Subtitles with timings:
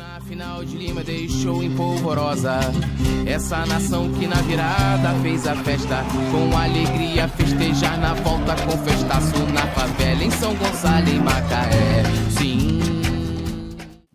[0.00, 2.58] Na final de Lima deixou em polvorosa
[3.26, 9.44] essa nação que na virada fez a festa com alegria festejar na volta com festaço
[9.52, 12.02] na favela em São Gonçalo em Macaé.
[12.30, 12.80] Sim.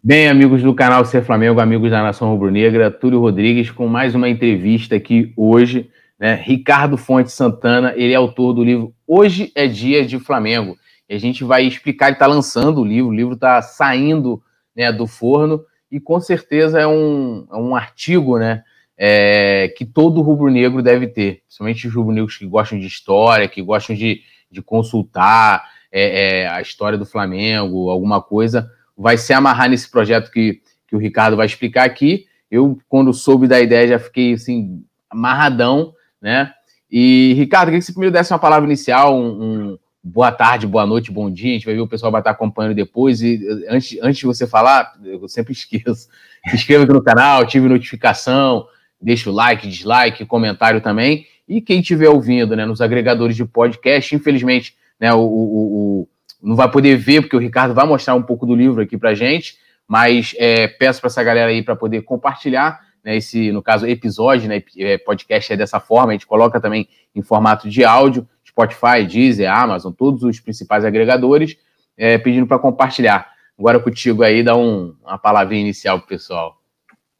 [0.04, 4.28] Bem, amigos do canal Ser Flamengo, amigos da Nação Rubro-Negra, Túlio Rodrigues com mais uma
[4.28, 6.34] entrevista aqui hoje, né?
[6.34, 10.76] Ricardo Fonte Santana, ele é autor do livro Hoje é Dia de Flamengo.
[11.08, 14.42] E a gente vai explicar, ele está lançando o livro, o livro está saindo
[14.76, 15.64] né, do forno,
[15.96, 18.66] e com certeza é um, é um artigo né,
[18.98, 23.96] é, que todo rubro-negro deve ter, principalmente os rubro-negros que gostam de história, que gostam
[23.96, 29.90] de, de consultar é, é, a história do Flamengo, alguma coisa, vai se amarrar nesse
[29.90, 32.26] projeto que, que o Ricardo vai explicar aqui.
[32.52, 36.52] Eu, quando soube da ideia, já fiquei assim, amarradão, né?
[36.92, 39.78] E, Ricardo, queria que você primeiro desse uma palavra inicial, um, um
[40.08, 41.50] boa tarde, boa noite, bom dia.
[41.50, 43.24] A gente vai ver o pessoal vai estar acompanhando depois.
[43.24, 46.08] E antes, antes de você falar, eu sempre esqueço.
[46.48, 48.68] Se inscreva aqui no canal, ative notificação,
[49.02, 51.26] deixa o like, dislike, comentário também.
[51.50, 56.10] E quem estiver ouvindo, né, nos agregadores de podcast, infelizmente, né, o, o, o,
[56.42, 59.16] não vai poder ver, porque o Ricardo vai mostrar um pouco do livro aqui pra
[59.16, 63.88] gente, mas é, peço para essa galera aí para poder compartilhar né, esse, no caso,
[63.88, 68.28] episódio, né, é, podcast é dessa forma, a gente coloca também em formato de áudio,
[68.56, 71.58] Spotify, Deezer, Amazon, todos os principais agregadores,
[71.98, 73.28] é, pedindo para compartilhar.
[73.60, 76.58] Agora contigo aí, dá um, uma palavrinha inicial para o pessoal.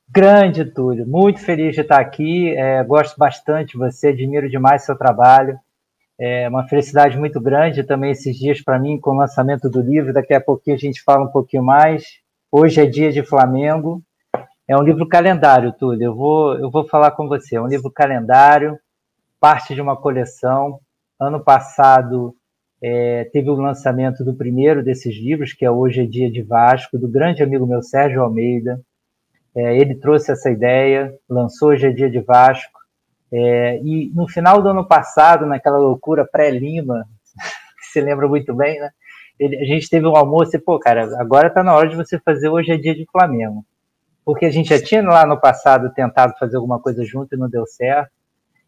[0.10, 1.06] Grande, Túlio.
[1.06, 2.56] Muito feliz de estar aqui.
[2.56, 5.60] É, gosto bastante de você, admiro demais seu trabalho.
[6.18, 10.14] É uma felicidade muito grande também esses dias para mim com o lançamento do livro.
[10.14, 12.06] Daqui a pouquinho a gente fala um pouquinho mais.
[12.50, 14.02] Hoje é dia de Flamengo.
[14.68, 16.06] É um livro calendário, Túlio.
[16.06, 17.58] Eu vou, eu vou falar com você.
[17.58, 18.80] É um livro calendário,
[19.40, 20.80] parte de uma coleção.
[21.20, 22.36] Ano passado
[22.82, 26.98] é, teve o lançamento do primeiro desses livros, que é Hoje é Dia de Vasco,
[26.98, 28.82] do grande amigo meu Sérgio Almeida.
[29.56, 32.80] É, ele trouxe essa ideia, lançou Hoje é Dia de Vasco.
[33.32, 37.06] É, e no final do ano passado, naquela loucura pré-Lima,
[37.80, 38.90] que se lembra muito bem, né?
[39.40, 42.20] Ele, a gente teve um almoço e, pô, cara, agora está na hora de você
[42.20, 43.66] fazer Hoje é Dia de Flamengo.
[44.26, 47.50] Porque a gente já tinha lá no passado tentado fazer alguma coisa junto e não
[47.50, 48.12] deu certo.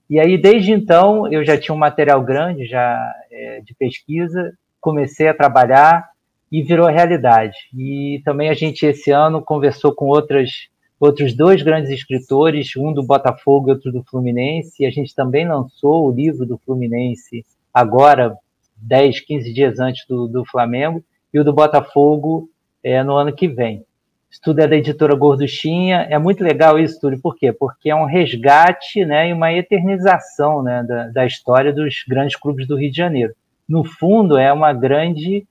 [0.09, 5.28] E aí, desde então, eu já tinha um material grande já é, de pesquisa, comecei
[5.28, 6.09] a trabalhar
[6.51, 7.57] e virou realidade.
[7.78, 13.03] E também a gente, esse ano, conversou com outras, outros dois grandes escritores, um do
[13.03, 18.38] Botafogo e outro do Fluminense, e a gente também lançou o livro do Fluminense agora,
[18.78, 21.03] 10, 15 dias antes do, do Flamengo,
[21.34, 22.50] e o do Botafogo
[22.81, 23.84] é, no ano que vem.
[24.30, 26.08] Isso tudo é da editora Gorduchinha.
[26.10, 27.18] É muito legal isso, tudo.
[27.20, 27.52] Por quê?
[27.52, 32.68] Porque é um resgate né, e uma eternização né, da, da história dos grandes clubes
[32.68, 33.34] do Rio de Janeiro.
[33.68, 35.46] No fundo, é uma grande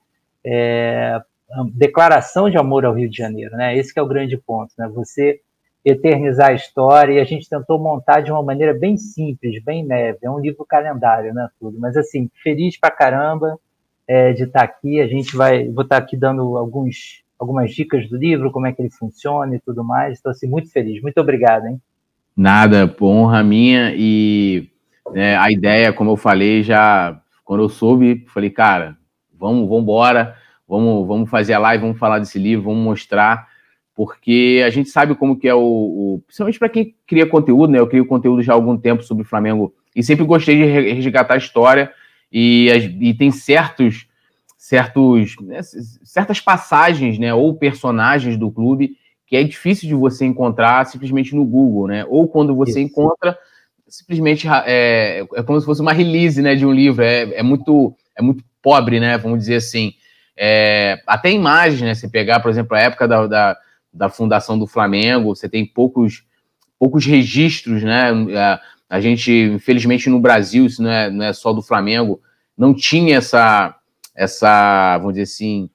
[0.45, 1.19] é,
[1.73, 3.55] declaração de amor ao Rio de Janeiro.
[3.55, 3.75] Né?
[3.77, 4.71] Esse é o grande ponto.
[4.77, 4.87] Né?
[4.89, 5.41] Você
[5.89, 10.19] eternizar a história e a gente tentou montar de uma maneira bem simples, bem leve.
[10.21, 11.79] É um livro calendário, né, tudo.
[11.79, 13.57] Mas assim, feliz pra caramba
[14.05, 14.99] é, de estar aqui.
[14.99, 18.81] A gente vai, vou estar aqui dando alguns algumas dicas do livro, como é que
[18.81, 20.13] ele funciona e tudo mais.
[20.13, 21.01] Estou assim, muito feliz.
[21.01, 21.81] Muito obrigado, hein?
[22.35, 24.69] Nada, honra minha e
[25.11, 28.97] né, a ideia, como eu falei, já quando eu soube, falei, cara,
[29.33, 30.35] vamos, vamos embora,
[30.67, 33.47] vamos, vamos fazer a live, vamos falar desse livro, vamos mostrar,
[33.95, 37.79] porque a gente sabe como que é o, o principalmente para quem cria conteúdo, né?
[37.79, 41.35] Eu crio conteúdo já há algum tempo sobre o Flamengo e sempre gostei de resgatar
[41.35, 41.91] a história
[42.31, 44.07] e, e tem certos
[44.67, 45.61] certos, né,
[46.03, 51.45] certas passagens, né, ou personagens do clube que é difícil de você encontrar simplesmente no
[51.45, 52.05] Google, né?
[52.07, 52.79] Ou quando você Isso.
[52.79, 53.37] encontra,
[53.87, 57.03] simplesmente é, é como se fosse uma release, né, de um livro.
[57.03, 59.17] É, é muito é muito pobre, né?
[59.17, 59.93] Vamos dizer assim.
[60.35, 61.93] É, até imagens, né?
[61.93, 63.57] Se pegar, por exemplo, a época da, da,
[63.93, 66.23] da, fundação do Flamengo, você tem poucos
[66.79, 68.11] poucos registros, né?
[68.37, 72.21] A, a gente, infelizmente, no Brasil, isso não é, não é só do Flamengo,
[72.57, 73.77] não tinha essa
[74.17, 75.69] essa, vamos dizer assim,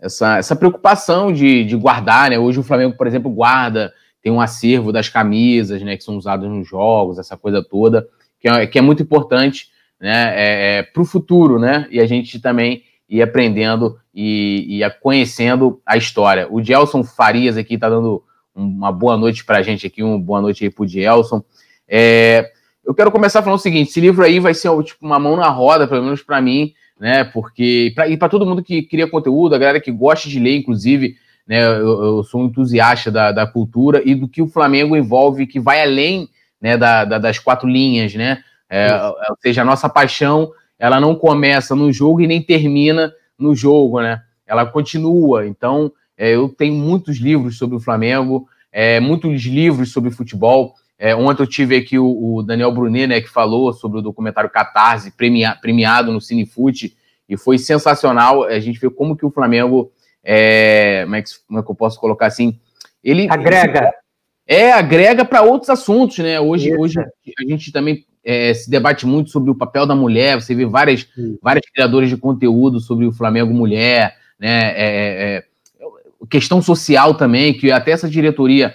[0.00, 2.38] essa, essa preocupação de, de guardar, né?
[2.38, 3.92] Hoje o Flamengo, por exemplo, guarda,
[4.22, 8.06] tem um acervo das camisas, né, que são usadas nos jogos, essa coisa toda,
[8.38, 11.86] que é, que é muito importante, né, é, é para o futuro, né?
[11.90, 16.46] E a gente também ir aprendendo e, e conhecendo a história.
[16.48, 18.22] O Gelson Farias aqui está dando
[18.54, 21.42] uma boa noite para a gente aqui, uma boa noite aí para o Gelson.
[21.88, 22.52] É,
[22.84, 25.48] eu quero começar falando o seguinte: esse livro aí vai ser tipo, uma mão na
[25.48, 27.24] roda, pelo menos para mim, né?
[27.24, 30.58] Porque pra, e para todo mundo que cria conteúdo, a galera que gosta de ler,
[30.58, 31.16] inclusive,
[31.46, 31.64] né?
[31.64, 35.58] Eu, eu sou um entusiasta da, da, cultura e do que o Flamengo envolve, que
[35.58, 36.28] vai além
[36.60, 38.44] né, da, da das quatro linhas, né?
[38.68, 38.94] É,
[39.30, 44.00] ou seja, a nossa paixão ela não começa no jogo e nem termina no jogo,
[44.00, 44.22] né?
[44.46, 45.46] Ela continua.
[45.46, 50.74] Então, É, eu tenho muitos livros sobre o Flamengo, é, muitos livros sobre futebol.
[51.02, 54.50] É, ontem eu tive aqui o, o, Daniel Brunet, né, que falou sobre o documentário
[54.50, 56.94] Catarse, premia, premiado no Cinefute,
[57.26, 58.44] e foi sensacional.
[58.44, 59.90] A gente vê como que o Flamengo,
[60.22, 62.60] é, como, é que, como é que eu posso colocar assim?
[63.02, 63.90] Ele agrega.
[64.46, 66.38] É, agrega para outros assuntos, né?
[66.38, 70.38] Hoje, hoje a gente também é, se debate muito sobre o papel da mulher.
[70.38, 71.08] Você vê várias,
[71.40, 74.72] várias criadoras de conteúdo sobre o Flamengo mulher, né?
[74.72, 75.44] É, é, é
[76.28, 78.74] questão social também, que até essa diretoria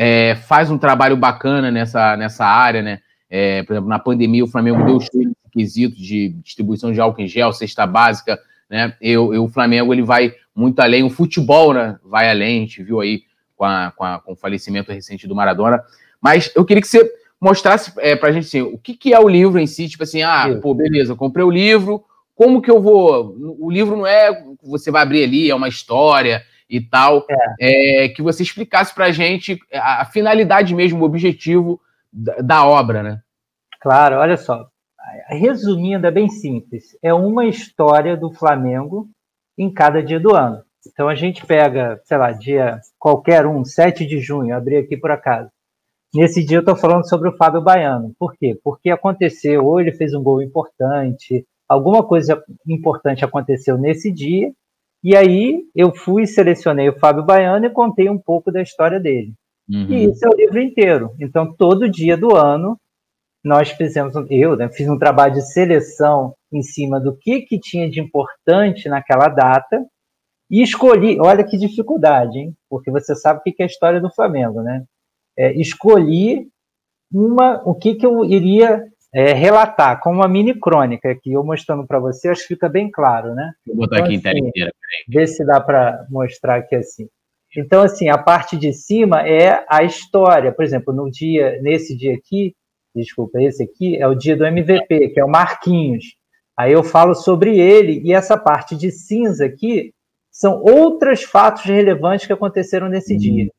[0.00, 3.00] é, faz um trabalho bacana nessa, nessa área, né?
[3.28, 5.08] É, por exemplo, na pandemia, o Flamengo deu os
[5.44, 8.38] requisitos de distribuição de álcool em gel, cesta básica,
[8.70, 8.94] né?
[9.00, 12.80] Eu, eu, o Flamengo ele vai muito além, o futebol né, vai além, a gente
[12.80, 13.22] viu aí
[13.56, 15.82] com, a, com, a, com o falecimento recente do Maradona.
[16.20, 17.04] Mas eu queria que você
[17.40, 20.04] mostrasse é, para a gente assim, o que, que é o livro em si, tipo
[20.04, 22.04] assim, ah, pô, beleza, comprei o livro,
[22.36, 23.36] como que eu vou.
[23.58, 27.24] O livro não é você vai abrir ali, é uma história e tal.
[27.60, 28.04] É.
[28.04, 31.80] É, que você explicasse para a gente a, finalidade mesmo, o objetivo
[32.12, 33.20] da, da, obra, né?
[33.80, 34.68] Claro, olha só.
[35.28, 36.96] Resumindo, é bem simples.
[37.02, 39.08] É uma história do Flamengo
[39.56, 40.62] em cada dia do ano.
[40.86, 45.10] Então a gente pega, sei lá, dia qualquer um, 7 de junho, abri aqui por
[45.10, 45.50] acaso.
[46.14, 48.14] Nesse dia eu estou falando sobre o Fábio Baiano.
[48.18, 48.58] Por quê?
[48.62, 54.52] Porque aconteceu, ou ele fez um gol importante, alguma coisa importante aconteceu nesse dia,
[55.02, 59.32] e aí eu fui, selecionei o Fábio Baiano e contei um pouco da história dele.
[59.68, 59.86] Uhum.
[59.88, 61.14] E isso é o livro inteiro.
[61.20, 62.78] Então, todo dia do ano,
[63.44, 67.88] nós fizemos, eu né, fiz um trabalho de seleção em cima do que, que tinha
[67.88, 69.84] de importante naquela data,
[70.50, 72.54] e escolhi, olha que dificuldade, hein?
[72.70, 74.82] Porque você sabe o que é a história do Flamengo, né?
[75.36, 76.48] É, escolhi
[77.12, 78.82] uma, o que, que eu iria
[79.14, 82.90] é, relatar com uma mini crônica aqui, eu mostrando para você, acho que fica bem
[82.90, 83.52] claro, né?
[83.66, 84.72] Vou botar então, aqui assim, inteira.
[85.08, 87.08] Vê se dá para mostrar aqui assim.
[87.56, 90.52] Então, assim, a parte de cima é a história.
[90.52, 92.54] Por exemplo, no dia, nesse dia aqui,
[92.94, 96.04] desculpa, esse aqui é o dia do MVP, que é o Marquinhos.
[96.56, 99.94] Aí eu falo sobre ele e essa parte de cinza aqui
[100.30, 103.18] são outros fatos relevantes que aconteceram nesse hum.
[103.18, 103.50] dia.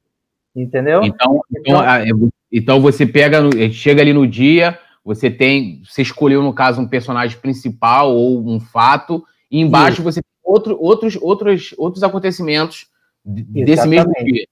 [0.55, 1.03] Entendeu?
[1.03, 3.39] Então, então, então, então você pega,
[3.71, 4.77] chega ali no dia,
[5.09, 10.21] você tem, você escolheu no caso um personagem principal ou um fato, e embaixo você
[10.21, 12.85] tem outro, outros, outros, outros acontecimentos
[13.25, 14.45] desse mesmo dia.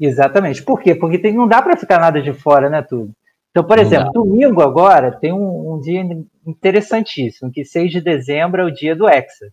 [0.00, 0.64] Exatamente.
[0.64, 0.96] Por quê?
[0.96, 3.12] Porque tem, não dá para ficar nada de fora, né, tudo.
[3.52, 4.10] Então, por não exemplo, dá.
[4.10, 6.02] domingo agora tem um, um, dia
[6.44, 9.46] interessantíssimo, que 6 de dezembro é o dia do Hexa.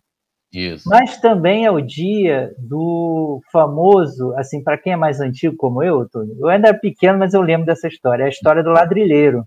[0.52, 0.88] Isso.
[0.88, 6.08] Mas também é o dia do famoso, assim, para quem é mais antigo como eu,
[6.10, 9.46] Túlio, eu ainda era pequeno, mas eu lembro dessa história, é a história do ladrilheiro.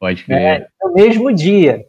[0.00, 0.38] Pode crer.
[0.38, 1.84] É, no mesmo dia.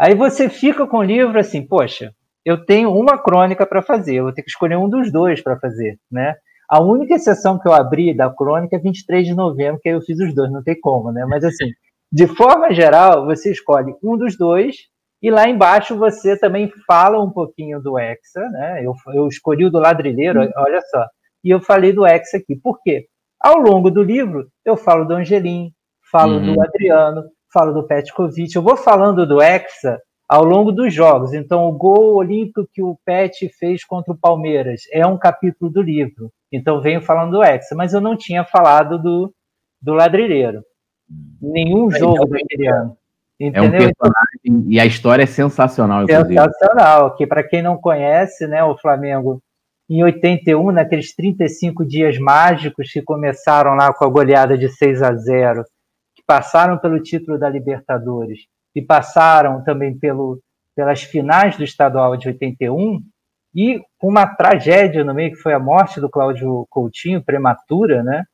[0.00, 2.12] Aí você fica com o livro assim, poxa,
[2.44, 5.58] eu tenho uma crônica para fazer, eu vou ter que escolher um dos dois para
[5.58, 6.34] fazer, né?
[6.68, 10.00] A única exceção que eu abri da crônica é 23 de novembro, que aí eu
[10.00, 11.24] fiz os dois, não tem como, né?
[11.26, 11.70] Mas assim,
[12.10, 14.76] de forma geral, você escolhe um dos dois
[15.22, 18.84] e lá embaixo você também fala um pouquinho do Hexa, né?
[18.84, 20.50] Eu, eu escolhi o do ladrilheiro, hum.
[20.56, 21.06] olha só.
[21.42, 22.56] E eu falei do Hexa aqui.
[22.56, 23.06] Por quê?
[23.40, 25.70] Ao longo do livro, eu falo do Angelim,
[26.14, 26.54] falo uhum.
[26.54, 28.54] do Adriano, falo do Petkovic.
[28.54, 31.34] Eu vou falando do Hexa ao longo dos jogos.
[31.34, 35.82] Então, o gol olímpico que o Pet fez contra o Palmeiras é um capítulo do
[35.82, 36.30] livro.
[36.52, 37.74] Então, venho falando do Hexa.
[37.74, 39.34] Mas eu não tinha falado do,
[39.82, 40.62] do ladrilheiro.
[41.42, 42.96] Nenhum jogo daquele ano.
[43.40, 43.64] Entendeu?
[43.64, 46.04] É um personagem e a história é sensacional.
[46.04, 46.28] Inclusive.
[46.28, 49.42] Sensacional, que para quem não conhece, né, o Flamengo
[49.90, 55.14] em 81, naqueles 35 dias mágicos que começaram lá com a goleada de 6 a
[55.14, 55.70] 0, que
[56.26, 60.40] passaram pelo título da Libertadores e passaram também pelo,
[60.74, 63.00] pelas finais do estadual de 81,
[63.54, 68.24] e uma tragédia no meio que foi a morte do Cláudio Coutinho, prematura, né?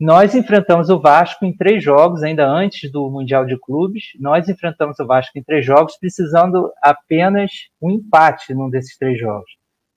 [0.00, 4.04] Nós enfrentamos o Vasco em três jogos, ainda antes do Mundial de Clubes.
[4.18, 9.48] Nós enfrentamos o Vasco em três jogos, precisando apenas um empate num desses três jogos.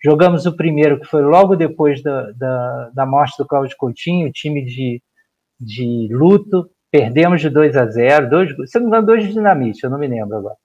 [0.04, 4.64] Jogamos o primeiro, que foi logo depois da, da, da morte do Cláudio Coutinho, time
[4.64, 5.02] de,
[5.60, 6.70] de luto.
[6.96, 10.00] Perdemos de 2 a 0, dois, se não me engano, dois de dinamite, eu não
[10.00, 10.56] me lembro agora.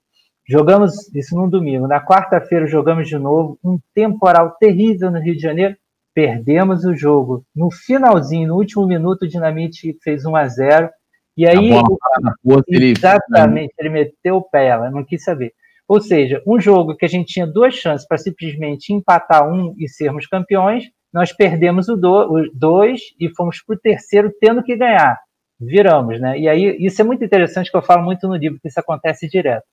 [0.47, 1.87] Jogamos isso num domingo.
[1.87, 5.75] Na quarta-feira jogamos de novo, um temporal terrível no Rio de Janeiro
[6.15, 7.43] perdemos o jogo.
[7.53, 10.89] No finalzinho, no último minuto, o Dinamite fez 1 a 0
[11.35, 13.89] e aí, bola, exatamente, ele...
[13.89, 15.51] meteu o pé, ela não quis saber.
[15.85, 19.89] Ou seja, um jogo que a gente tinha duas chances para simplesmente empatar um e
[19.89, 24.77] sermos campeões, nós perdemos o, do, o dois e fomos para o terceiro tendo que
[24.77, 25.19] ganhar.
[25.61, 26.39] Viramos, né?
[26.39, 29.29] E aí, isso é muito interessante, que eu falo muito no livro, que isso acontece
[29.29, 29.63] direto.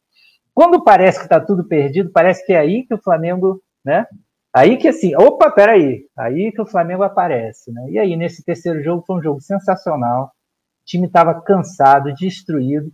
[0.54, 4.06] Quando parece que está tudo perdido, parece que é aí que o Flamengo, né?
[4.54, 7.90] Aí que assim, opa, peraí, aí que o Flamengo aparece, né?
[7.90, 10.24] E aí, nesse terceiro jogo, foi um jogo sensacional.
[10.24, 12.90] O time estava cansado, destruído,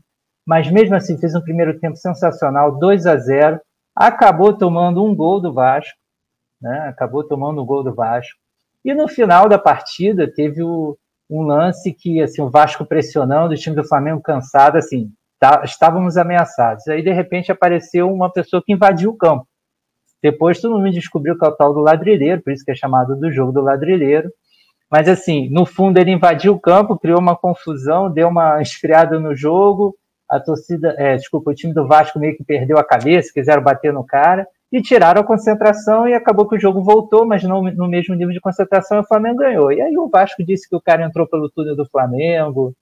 [0.46, 3.60] mas mesmo assim fez um primeiro tempo sensacional, 2 a 0
[3.96, 5.98] acabou tomando um gol do Vasco,
[6.60, 6.86] né?
[6.88, 8.38] acabou tomando um gol do Vasco,
[8.84, 10.98] e no final da partida teve o,
[11.28, 16.16] um lance que assim, o Vasco pressionando, o time do Flamengo cansado, assim, tá, estávamos
[16.16, 16.86] ameaçados.
[16.88, 19.46] Aí, de repente, apareceu uma pessoa que invadiu o campo.
[20.22, 23.14] Depois todo mundo descobriu que é o tal do ladrilheiro, por isso que é chamado
[23.14, 24.30] do jogo do ladrilheiro.
[24.90, 29.34] Mas assim, no fundo ele invadiu o campo, criou uma confusão, deu uma esfriada no
[29.34, 29.96] jogo.
[30.30, 33.92] A torcida, é, desculpa, o time do Vasco meio que perdeu a cabeça, quiseram bater
[33.92, 37.86] no cara e tiraram a concentração e acabou que o jogo voltou, mas não no
[37.86, 39.70] mesmo nível de concentração o Flamengo ganhou.
[39.70, 42.74] E aí o Vasco disse que o cara entrou pelo túnel do Flamengo,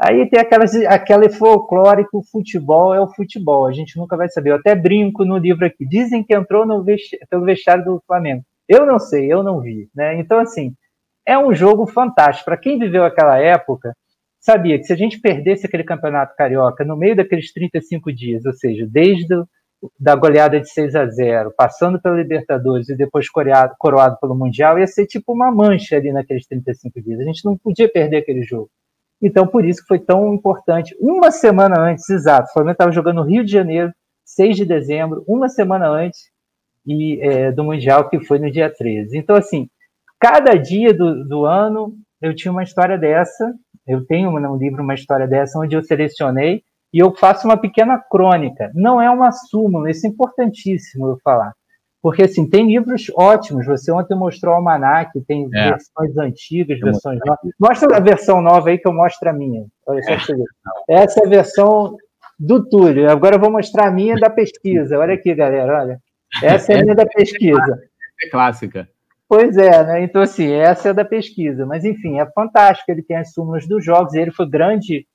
[0.00, 4.28] Aí tem aquelas, aquela folclore que o futebol é o futebol, a gente nunca vai
[4.28, 4.50] saber.
[4.50, 5.86] Eu até brinco no livro aqui.
[5.86, 6.84] Dizem que entrou no
[7.28, 8.42] pelo vestiário do Flamengo.
[8.68, 9.88] Eu não sei, eu não vi.
[9.94, 10.18] Né?
[10.18, 10.74] Então, assim,
[11.26, 12.46] é um jogo fantástico.
[12.46, 13.94] Para quem viveu aquela época,
[14.40, 18.54] sabia que se a gente perdesse aquele campeonato carioca no meio daqueles 35 dias, ou
[18.54, 19.34] seja, desde
[19.98, 24.78] da goleada de 6 a 0, passando pela Libertadores e depois coroado, coroado pelo Mundial,
[24.78, 27.20] ia ser tipo uma mancha ali naqueles 35 dias.
[27.20, 28.70] A gente não podia perder aquele jogo.
[29.20, 30.96] Então, por isso que foi tão importante.
[31.00, 33.92] Uma semana antes, exato, o Flamengo estava jogando no Rio de Janeiro,
[34.24, 36.30] 6 de dezembro, uma semana antes
[36.86, 39.16] e, é, do Mundial, que foi no dia 13.
[39.16, 39.68] Então, assim,
[40.20, 43.52] cada dia do, do ano eu tinha uma história dessa.
[43.86, 46.62] Eu tenho no livro uma história dessa, onde eu selecionei
[46.92, 48.70] e eu faço uma pequena crônica.
[48.74, 51.52] Não é uma súmula, isso é importantíssimo eu falar.
[52.02, 53.64] Porque, assim, tem livros ótimos.
[53.64, 55.70] Você ontem mostrou o Almanac, tem é.
[55.70, 57.52] versões antigas, eu versões novas.
[57.60, 59.64] Mostra a versão nova aí que eu mostro a minha.
[59.86, 61.02] Olha só é.
[61.02, 61.96] Essa é a versão
[62.36, 63.08] do Túlio.
[63.08, 64.98] Agora eu vou mostrar a minha da pesquisa.
[64.98, 65.98] Olha aqui, galera, olha.
[66.42, 67.80] Essa é a minha da pesquisa.
[68.20, 68.88] É clássica.
[69.28, 70.02] Pois é, né?
[70.02, 71.64] Então, assim, essa é da pesquisa.
[71.64, 72.90] Mas, enfim, é fantástico.
[72.90, 74.14] Ele tem as súmulas dos jogos.
[74.14, 75.06] Ele foi grande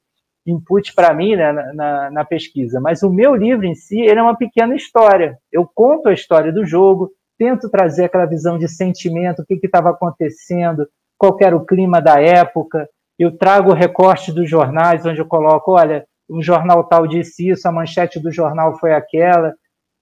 [0.47, 4.23] input para mim né, na, na, pesquisa, mas o meu livro em si ele é
[4.23, 5.37] uma pequena história.
[5.51, 9.89] Eu conto a história do jogo, tento trazer aquela visão de sentimento, o que estava
[9.89, 10.87] acontecendo,
[11.17, 12.87] qual era o clima da época.
[13.19, 17.71] Eu trago recorte dos jornais, onde eu coloco, olha, um jornal tal disse isso, a
[17.71, 19.53] manchete do jornal foi aquela,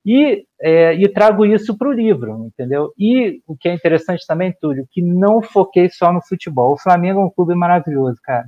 [0.06, 2.92] e, é, e trago isso para o livro, entendeu?
[2.98, 6.74] E o que é interessante também, Túlio, que não foquei só no futebol.
[6.74, 8.46] O Flamengo é um clube maravilhoso, cara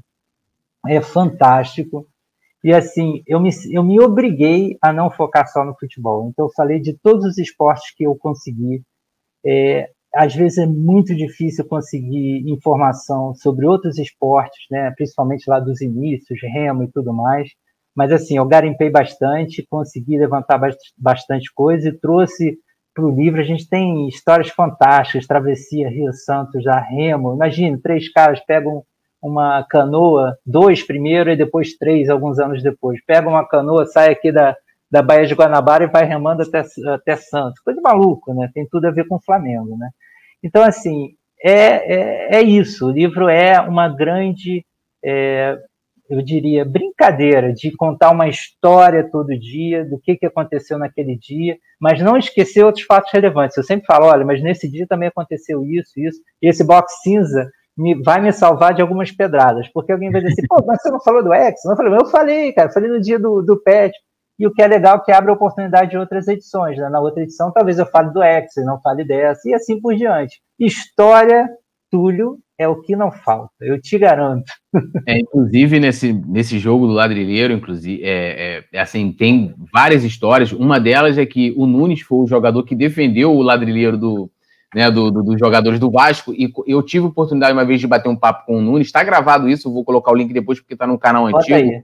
[0.87, 2.07] é fantástico.
[2.63, 6.29] E assim, eu me, eu me obriguei a não focar só no futebol.
[6.29, 8.81] Então, eu falei de todos os esportes que eu consegui.
[9.45, 14.91] É, às vezes é muito difícil conseguir informação sobre outros esportes, né?
[14.95, 17.49] principalmente lá dos inícios, remo e tudo mais.
[17.95, 20.59] Mas assim, eu garimpei bastante, consegui levantar
[20.97, 22.57] bastante coisa e trouxe
[22.93, 23.39] para o livro.
[23.39, 27.33] A gente tem histórias fantásticas, travessia Rio Santos, já remo.
[27.33, 28.83] Imagine, três caras pegam
[29.27, 32.99] uma canoa, dois primeiro e depois três, alguns anos depois.
[33.05, 34.55] Pega uma canoa, sai aqui da,
[34.89, 37.59] da Baía de Guanabara e vai remando até, até Santos.
[37.59, 38.49] Coisa de maluco, né?
[38.53, 39.89] Tem tudo a ver com o Flamengo, né?
[40.41, 42.87] Então, assim, é, é, é isso.
[42.87, 44.65] O livro é uma grande,
[45.03, 45.57] é,
[46.09, 51.57] eu diria, brincadeira de contar uma história todo dia do que, que aconteceu naquele dia,
[51.79, 53.57] mas não esquecer outros fatos relevantes.
[53.57, 56.19] Eu sempre falo, olha, mas nesse dia também aconteceu isso, isso.
[56.41, 60.33] E esse box cinza me, vai me salvar de algumas pedradas, porque alguém vai dizer
[60.33, 61.63] assim, pô, mas você não falou do X?
[61.63, 63.93] Eu falei, eu falei, cara, falei no dia do, do PET,
[64.39, 66.89] e o que é legal é que abre a oportunidade de outras edições, né?
[66.89, 69.95] na outra edição talvez eu fale do X, e não fale dessa, e assim por
[69.95, 70.39] diante.
[70.59, 71.47] História,
[71.91, 74.51] Túlio, é o que não falta, eu te garanto.
[75.07, 80.51] É, inclusive, nesse, nesse jogo do ladrilheiro, inclusive, é, é, assim, tem várias histórias.
[80.51, 84.31] Uma delas é que o Nunes foi o jogador que defendeu o ladrilheiro do,
[84.73, 87.87] né, do, do, dos jogadores do Vasco, e eu tive a oportunidade uma vez de
[87.87, 90.73] bater um papo com o Nunes, está gravado isso, vou colocar o link depois porque
[90.73, 91.83] está no canal antigo.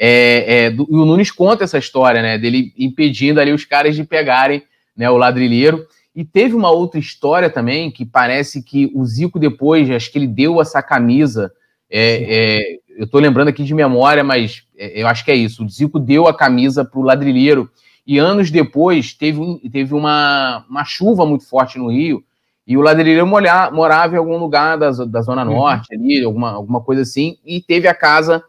[0.00, 3.96] É, é, do, e o Nunes conta essa história, né, dele impedindo ali os caras
[3.96, 4.62] de pegarem
[4.96, 5.86] né, o ladrilheiro.
[6.14, 10.26] E teve uma outra história também, que parece que o Zico depois, acho que ele
[10.26, 11.52] deu essa camisa,
[11.90, 15.64] é, é eu estou lembrando aqui de memória, mas é, eu acho que é isso,
[15.64, 17.70] o Zico deu a camisa para o ladrilheiro,
[18.08, 19.38] e anos depois teve,
[19.70, 22.24] teve uma, uma chuva muito forte no Rio,
[22.66, 25.52] e o ladrilheiro morava em algum lugar da, da Zona uhum.
[25.52, 28.42] Norte, ali, alguma, alguma coisa assim, e teve a casa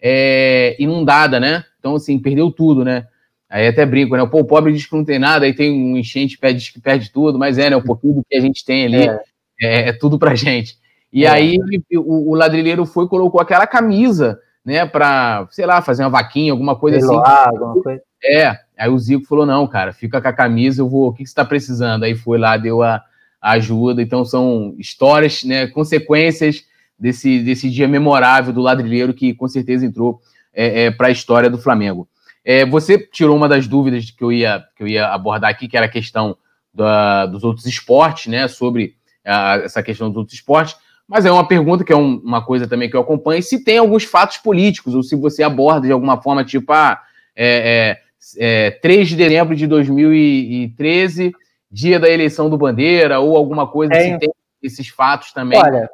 [0.00, 1.62] é, inundada, né?
[1.78, 3.06] Então, assim, perdeu tudo, né?
[3.50, 4.24] Aí até brinco, né?
[4.24, 7.12] Pô, o pobre diz que não tem nada, aí tem um enchente, pede que perde
[7.12, 7.76] tudo, mas é, né?
[7.76, 9.20] Um pouquinho do que a gente tem ali é,
[9.60, 10.78] é, é tudo pra gente.
[11.12, 11.28] E é.
[11.28, 11.58] aí
[11.96, 16.52] o, o ladrilheiro foi e colocou aquela camisa, né, pra, sei lá, fazer uma vaquinha,
[16.52, 17.16] alguma coisa sei assim.
[17.16, 18.02] Lá, alguma coisa.
[18.24, 21.08] É, aí o Zico falou: não, cara, fica com a camisa, eu vou.
[21.08, 22.04] O que, você tá precisando?
[22.04, 23.02] Aí foi lá, deu a,
[23.42, 24.00] ajuda.
[24.00, 26.64] Então são histórias, né, consequências
[26.96, 30.20] desse, desse dia memorável do ladrilheiro que com certeza entrou
[30.54, 32.08] é, é, para a história do Flamengo.
[32.44, 35.76] É, você tirou uma das dúvidas que eu ia, que eu ia abordar aqui, que
[35.76, 36.36] era a questão
[36.72, 38.46] da, dos outros esportes, né?
[38.46, 40.76] Sobre a, essa questão dos outros esportes.
[41.06, 43.78] Mas é uma pergunta que é um, uma coisa também que eu acompanho, se tem
[43.78, 47.00] alguns fatos políticos, ou se você aborda de alguma forma, tipo, ah,
[47.34, 48.00] é, é,
[48.38, 51.32] é, 3 de dezembro de 2013,
[51.70, 54.12] dia da eleição do Bandeira, ou alguma coisa, tem.
[54.12, 54.30] se tem
[54.62, 55.58] esses fatos também.
[55.58, 55.88] Olha,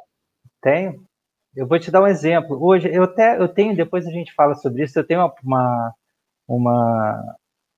[0.61, 1.03] tenho.
[1.55, 2.61] Eu vou te dar um exemplo.
[2.61, 5.93] Hoje, eu até eu tenho, depois a gente fala sobre isso, eu tenho uma, uma,
[6.47, 7.35] uma,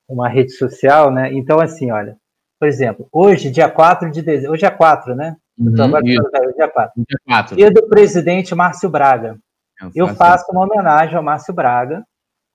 [0.07, 1.31] uma rede social, né?
[1.33, 2.17] Então, assim, olha,
[2.59, 5.35] por exemplo, hoje, dia 4 de dezembro, hoje é 4, né?
[5.57, 7.03] Uhum, agora, é 4.
[7.07, 7.55] Dia 4.
[7.55, 9.37] Dia do presidente Márcio Braga.
[9.81, 12.03] Eu, eu faço uma homenagem ao Márcio Braga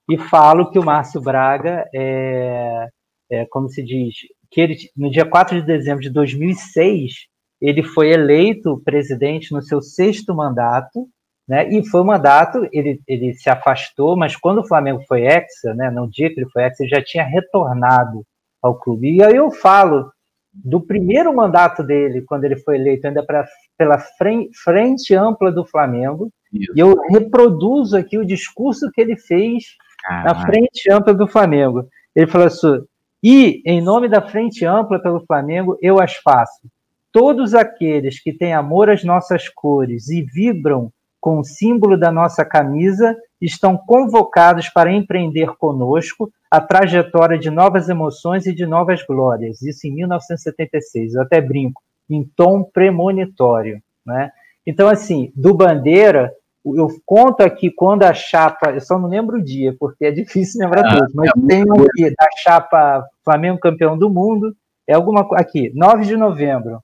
[0.09, 2.89] e falo que o Márcio Braga é,
[3.31, 4.15] é como se diz,
[4.51, 7.27] que ele, no dia 4 de dezembro de 2006,
[7.61, 11.09] ele foi eleito presidente no seu sexto mandato,
[11.49, 11.69] né?
[11.69, 15.91] E foi um mandato, ele, ele se afastou, mas quando o Flamengo foi hexa, né?
[15.91, 18.25] No dia que ele foi hexa, ele já tinha retornado
[18.63, 19.17] ao clube.
[19.17, 20.11] E aí eu falo
[20.53, 23.47] do primeiro mandato dele, quando ele foi eleito, ainda pra,
[23.77, 26.73] pela frente, frente ampla do Flamengo, Isso.
[26.75, 29.65] e eu reproduzo aqui o discurso que ele fez
[30.09, 31.89] na frente ampla do Flamengo.
[32.15, 32.85] Ele falou assim:
[33.23, 36.69] e em nome da frente ampla pelo Flamengo, eu as faço.
[37.13, 42.45] Todos aqueles que têm amor às nossas cores e vibram com o símbolo da nossa
[42.45, 49.61] camisa estão convocados para empreender conosco a trajetória de novas emoções e de novas glórias.
[49.63, 51.15] Isso em 1976.
[51.15, 53.83] Eu até brinco, em tom premonitório.
[54.05, 54.31] Né?
[54.65, 56.33] Então, assim, do Bandeira,
[56.75, 60.61] eu conto aqui quando a chapa, eu só não lembro o dia, porque é difícil
[60.61, 64.57] lembrar ah, tudo, mas é tem aqui da chapa Flamengo campeão do mundo,
[64.87, 66.81] é alguma aqui, 9 de novembro,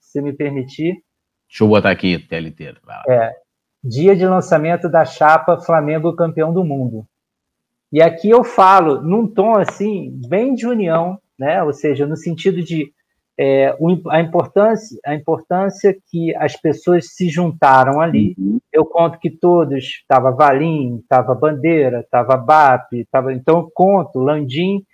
[0.00, 1.02] se me permitir.
[1.48, 2.74] Deixa eu botar aqui, TLT.
[3.08, 3.34] É,
[3.82, 7.06] dia de lançamento da chapa Flamengo campeão do mundo.
[7.92, 11.62] E aqui eu falo num tom assim, bem de união, né?
[11.62, 12.92] ou seja, no sentido de
[13.38, 13.76] é,
[14.10, 18.34] a, importância, a importância que as pessoas se juntaram ali.
[18.38, 18.58] Uhum.
[18.72, 24.84] Eu conto que todos, estava Valim, estava Bandeira, estava BAP, tava, então eu conto, Landim,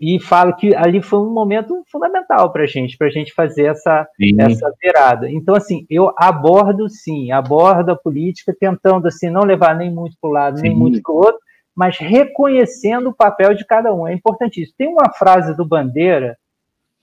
[0.00, 3.64] e falo que ali foi um momento fundamental para a gente, para a gente fazer
[3.64, 4.06] essa,
[4.38, 5.30] essa virada.
[5.30, 10.30] Então, assim, eu abordo, sim, abordo a política, tentando, assim, não levar nem muito para
[10.30, 10.64] um lado, sim.
[10.64, 11.38] nem muito para o outro,
[11.74, 14.06] mas reconhecendo o papel de cada um.
[14.06, 14.74] É importantíssimo.
[14.76, 16.36] Tem uma frase do Bandeira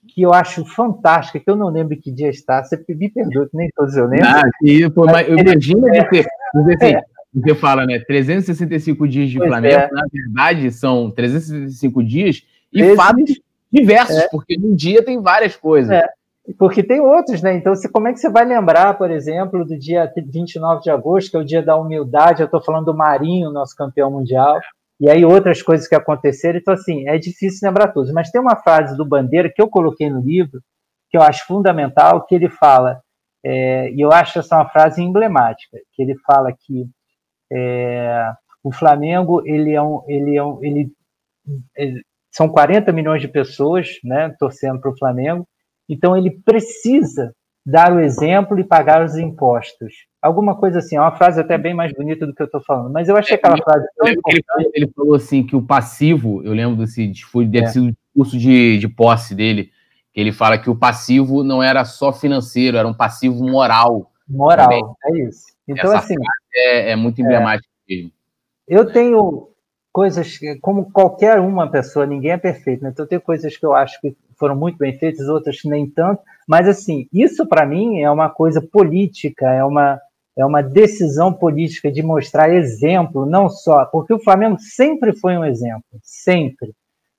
[0.07, 3.57] que eu acho fantástica, que eu não lembro que dia está, você me perdoa, que
[3.57, 4.27] nem todos eu lembro.
[4.27, 4.43] Ah,
[4.93, 7.01] pô, mas, mas imagina é, você, você, é.
[7.33, 9.91] você fala, né, 365 dias de Flamengo, é.
[9.91, 12.43] na verdade são 365 dias
[12.73, 12.95] e Esse...
[12.95, 13.39] fatos
[13.71, 14.27] diversos, é.
[14.29, 15.91] porque num dia tem várias coisas.
[15.91, 16.07] É.
[16.57, 17.55] Porque tem outros, né?
[17.55, 21.31] Então, você, como é que você vai lembrar, por exemplo, do dia 29 de agosto,
[21.31, 22.41] que é o dia da humildade?
[22.41, 24.57] Eu estou falando do Marinho, nosso campeão mundial,
[24.99, 26.57] e aí outras coisas que aconteceram.
[26.59, 28.11] Então, assim, é difícil lembrar todos.
[28.11, 30.61] Mas tem uma frase do Bandeira que eu coloquei no livro,
[31.09, 33.01] que eu acho fundamental, que ele fala,
[33.45, 36.85] é, e eu acho essa uma frase emblemática, que ele fala que
[37.51, 38.31] é,
[38.63, 40.91] o Flamengo ele é um, ele é um, ele,
[41.75, 45.47] ele são 40 milhões de pessoas né, torcendo para o Flamengo,
[45.87, 47.33] então ele precisa
[47.65, 49.93] dar o exemplo e pagar os impostos.
[50.27, 52.91] Alguma coisa assim, é uma frase até bem mais bonita do que eu estou falando,
[52.91, 54.21] mas eu achei é, aquela frase tão ele,
[54.73, 57.69] ele, falou assim que o passivo, eu lembro desse foi deve é.
[57.69, 59.71] ser o discurso de, de posse dele,
[60.13, 64.11] que ele fala que o passivo não era só financeiro, era um passivo moral.
[64.27, 64.83] Moral, também.
[65.05, 65.45] é isso.
[65.67, 66.15] Então, Essa assim.
[66.53, 68.11] É, é, muito emblemático é, mesmo.
[68.67, 69.49] Eu tenho
[69.93, 72.89] coisas, como qualquer uma pessoa, ninguém é perfeito, né?
[72.91, 76.67] Então tem coisas que eu acho que foram muito bem feitas, outras nem tanto, mas
[76.67, 79.99] assim, isso para mim é uma coisa política, é uma
[80.37, 85.43] é uma decisão política de mostrar exemplo, não só, porque o Flamengo sempre foi um
[85.43, 86.73] exemplo, sempre,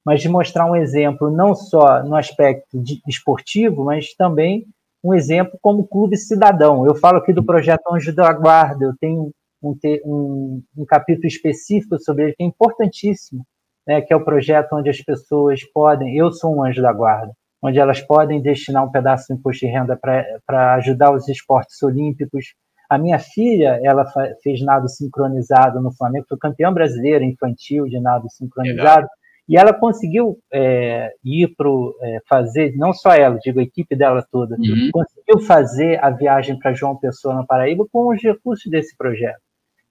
[0.05, 4.65] mas de mostrar um exemplo não só no aspecto de, esportivo, mas também
[5.03, 6.87] um exemplo como clube cidadão.
[6.87, 11.99] Eu falo aqui do projeto Anjo da Guarda, eu tenho um, um, um capítulo específico
[11.99, 13.45] sobre ele, que é importantíssimo,
[13.87, 17.33] né, que é o projeto onde as pessoas podem, eu sou um anjo da guarda,
[17.63, 22.55] onde elas podem destinar um pedaço do imposto de renda para ajudar os esportes olímpicos.
[22.89, 24.05] A minha filha, ela
[24.43, 29.11] fez nado sincronizado no Flamengo, foi campeã brasileira infantil de nado sincronizado, Legal.
[29.47, 31.69] e ela conseguiu é, ir para
[32.03, 34.91] é, fazer, não só ela, digo a equipe dela toda, uhum.
[34.91, 39.41] conseguiu fazer a viagem para João Pessoa, na Paraíba, com os recursos desse projeto.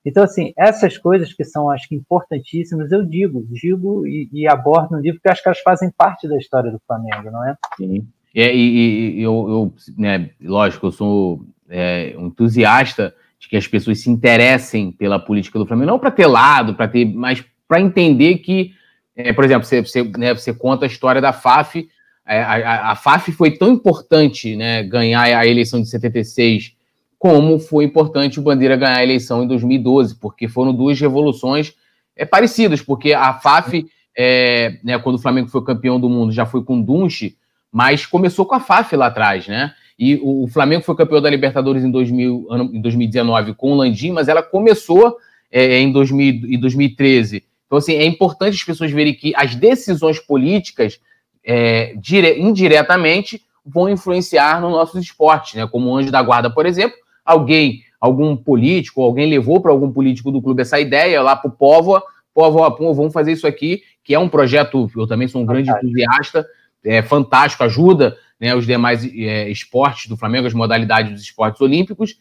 [0.04, 4.96] Então, assim, essas coisas que são, acho que, importantíssimas, eu digo, digo e, e abordo
[4.96, 7.56] no livro, porque acho que elas fazem parte da história do Flamengo, não é?
[7.76, 8.08] Sim.
[8.40, 13.66] É, e, e eu, eu né, lógico, eu sou é, um entusiasta de que as
[13.66, 17.82] pessoas se interessem pela política do Flamengo, não para ter lado, para ter, mas para
[17.82, 18.74] entender que,
[19.16, 21.90] é, por exemplo, você, você, né, você, conta a história da FAF,
[22.28, 26.76] é, a, a, a, FAF foi tão importante né, ganhar a eleição de 76
[27.18, 31.74] como foi importante o Bandeira ganhar a eleição em 2012, porque foram duas revoluções
[32.16, 33.84] é, parecidas, porque a FAF,
[34.16, 37.36] é, né, quando o Flamengo foi campeão do mundo, já foi com Dunche,
[37.72, 39.74] mas começou com a FAF lá atrás, né?
[40.00, 44.28] E o, Flamengo foi campeão da Libertadores em, 2000, em 2019 com o Landim, mas
[44.28, 45.18] ela começou
[45.52, 47.44] é, em 2000, em 2013.
[47.66, 51.00] Então, assim, é importante as pessoas verem que as decisões políticas,
[51.44, 55.68] é, dire, indiretamente, vão influenciar nos nossos esportes, né?
[55.68, 60.32] Como o Anjo da Guarda, por exemplo, alguém, algum político, alguém levou para algum político
[60.32, 62.00] do clube essa ideia lá para o Povo,
[62.38, 66.48] Povo, vamos fazer isso aqui, que é um projeto, eu também sou um grande entusiasta,
[66.88, 72.16] é fantástico, ajuda né, os demais é, esportes do Flamengo, as modalidades dos esportes olímpicos,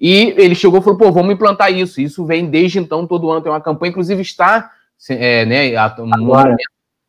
[0.00, 2.00] e ele chegou e falou, pô, vamos implantar isso.
[2.00, 4.70] Isso vem desde então, todo ano tem uma campanha, inclusive está,
[5.10, 6.56] é, né, Agora.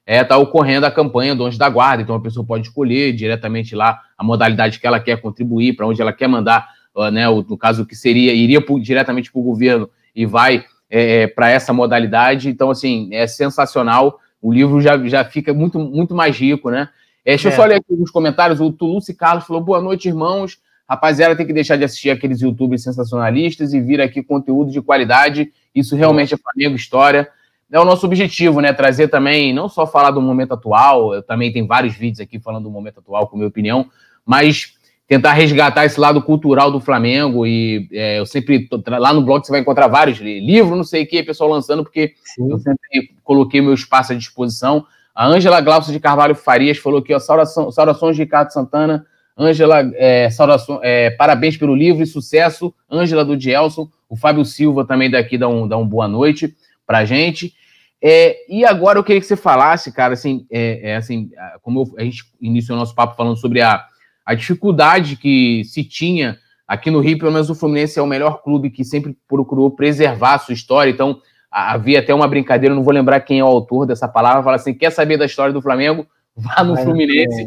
[0.05, 3.75] é, tá ocorrendo a campanha do Anjo da Guarda, então a pessoa pode escolher diretamente
[3.75, 6.67] lá a modalidade que ela quer contribuir, para onde ela quer mandar
[7.11, 11.27] né, no caso que seria, iria pro, diretamente para o governo e vai é, é
[11.27, 12.49] para essa modalidade.
[12.49, 14.19] Então, assim, é sensacional.
[14.41, 16.89] O livro já, já fica muito, muito mais rico, né?
[17.23, 17.51] É, deixa é.
[17.51, 18.59] eu só ler aqui alguns comentários.
[18.59, 20.57] O Tuluce Carlos falou: boa noite, irmãos.
[20.89, 25.53] Rapaziada, tem que deixar de assistir aqueles youtubers sensacionalistas e vir aqui conteúdo de qualidade.
[25.73, 27.29] Isso realmente é Flamengo História.
[27.71, 28.73] É o nosso objetivo, né?
[28.73, 32.65] Trazer também, não só falar do momento atual, eu também tem vários vídeos aqui falando
[32.65, 33.89] do momento atual, com minha opinião,
[34.25, 34.73] mas
[35.11, 37.45] tentar resgatar esse lado cultural do Flamengo.
[37.45, 41.05] E é, eu sempre, lá no blog você vai encontrar vários livros, não sei o
[41.05, 42.49] que, pessoal lançando, porque Sim.
[42.49, 44.85] eu sempre coloquei meu espaço à disposição.
[45.13, 49.05] A Ângela Glaucia de Carvalho Farias falou aqui, ó, saudação, saudações de Ricardo Santana.
[49.37, 52.73] Ângela, é, saudação, é, parabéns pelo livro e sucesso.
[52.89, 53.89] Ângela do Dielson.
[54.07, 56.55] O Fábio Silva também daqui dá um, dá um boa noite
[56.87, 57.53] pra gente.
[58.01, 61.99] É, e agora eu queria que você falasse, cara, assim, é, é assim, como eu,
[61.99, 63.85] a gente iniciou o nosso papo falando sobre a,
[64.25, 68.41] a dificuldade que se tinha aqui no Rio, pelo menos o Fluminense é o melhor
[68.41, 70.89] clube que sempre procurou preservar a sua história.
[70.89, 71.19] Então,
[71.51, 74.73] havia até uma brincadeira, não vou lembrar quem é o autor dessa palavra, fala assim:
[74.73, 76.07] quer saber da história do Flamengo?
[76.35, 77.41] Vá no Fluminense,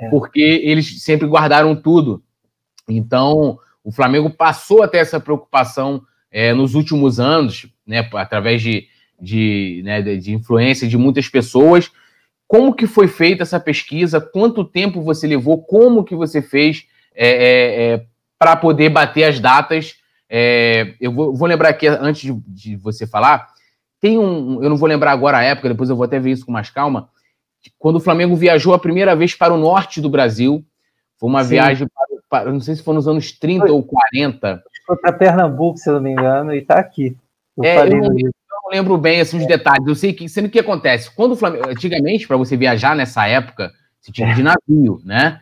[0.00, 0.08] é, é.
[0.08, 2.22] porque eles sempre guardaram tudo.
[2.88, 8.86] Então, o Flamengo passou até essa preocupação é, nos últimos anos, né, através de,
[9.20, 11.90] de, né, de influência de muitas pessoas,
[12.50, 16.84] como que foi feita essa pesquisa, quanto tempo você levou, como que você fez
[17.14, 20.00] é, é, é para poder bater as datas.
[20.28, 23.50] É, eu vou, vou, lembrar aqui, antes de, de, você falar,
[24.00, 26.44] tem um, eu não vou lembrar agora a época, depois eu vou até ver isso
[26.44, 27.08] com mais calma,
[27.78, 30.64] quando o Flamengo viajou a primeira vez para o norte do Brasil,
[31.20, 31.50] foi uma Sim.
[31.50, 34.60] viagem, para, para, não sei se foi nos anos 30 foi, ou 40.
[34.84, 37.16] Foi para Pernambuco, se eu não me engano, e está aqui.
[37.56, 38.32] Eu é, eu,
[38.70, 39.86] não lembro bem assim, os detalhes.
[39.86, 41.10] Eu sei que sendo que acontece.
[41.10, 45.40] Quando o Flamengo, antigamente, para você viajar nessa época, você tinha de navio, né?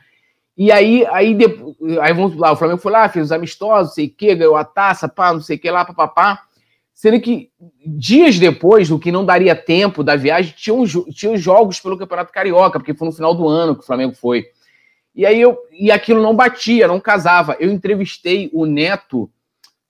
[0.57, 4.07] E aí, aí, depois, aí vamos lá, o Flamengo foi lá, fez os amistosos, sei
[4.07, 6.43] o que, ganhou a taça, pá, não sei o que lá, papapá.
[6.93, 7.51] Sendo que
[7.87, 12.81] dias depois, do que não daria tempo da viagem, tinham, tinham jogos pelo Campeonato Carioca,
[12.81, 14.47] porque foi no final do ano que o Flamengo foi.
[15.15, 17.57] E aí eu e aquilo não batia, não casava.
[17.61, 19.31] Eu entrevistei o neto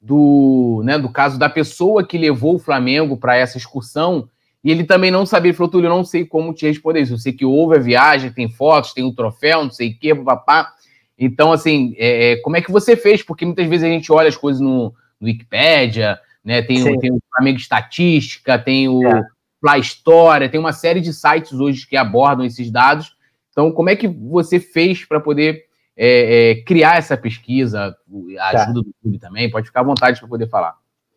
[0.00, 4.28] do, né, do caso da pessoa que levou o Flamengo para essa excursão,
[4.62, 7.14] e ele também não sabia, ele falou, Túlio, eu não sei como te responder isso.
[7.14, 9.98] Eu sei que houve a viagem, tem fotos, tem o um troféu, não sei o
[9.98, 10.72] quê, papá.
[11.16, 13.22] Então, assim, é, é, como é que você fez?
[13.22, 16.60] Porque muitas vezes a gente olha as coisas no, no Wikipedia, né?
[16.62, 19.22] Tem, o, tem o Flamengo Estatística, tem o é.
[19.60, 23.16] Fly História, tem uma série de sites hoje que abordam esses dados.
[23.50, 25.67] Então, como é que você fez para poder
[26.00, 27.96] é, é, criar essa pesquisa,
[28.38, 28.62] a tá.
[28.62, 30.76] ajuda do clube também, pode ficar à vontade para poder falar.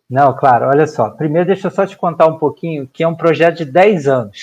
[0.10, 1.12] Não, claro, olha só.
[1.12, 4.38] Primeiro, deixa eu só te contar um pouquinho que é um projeto de 10 anos.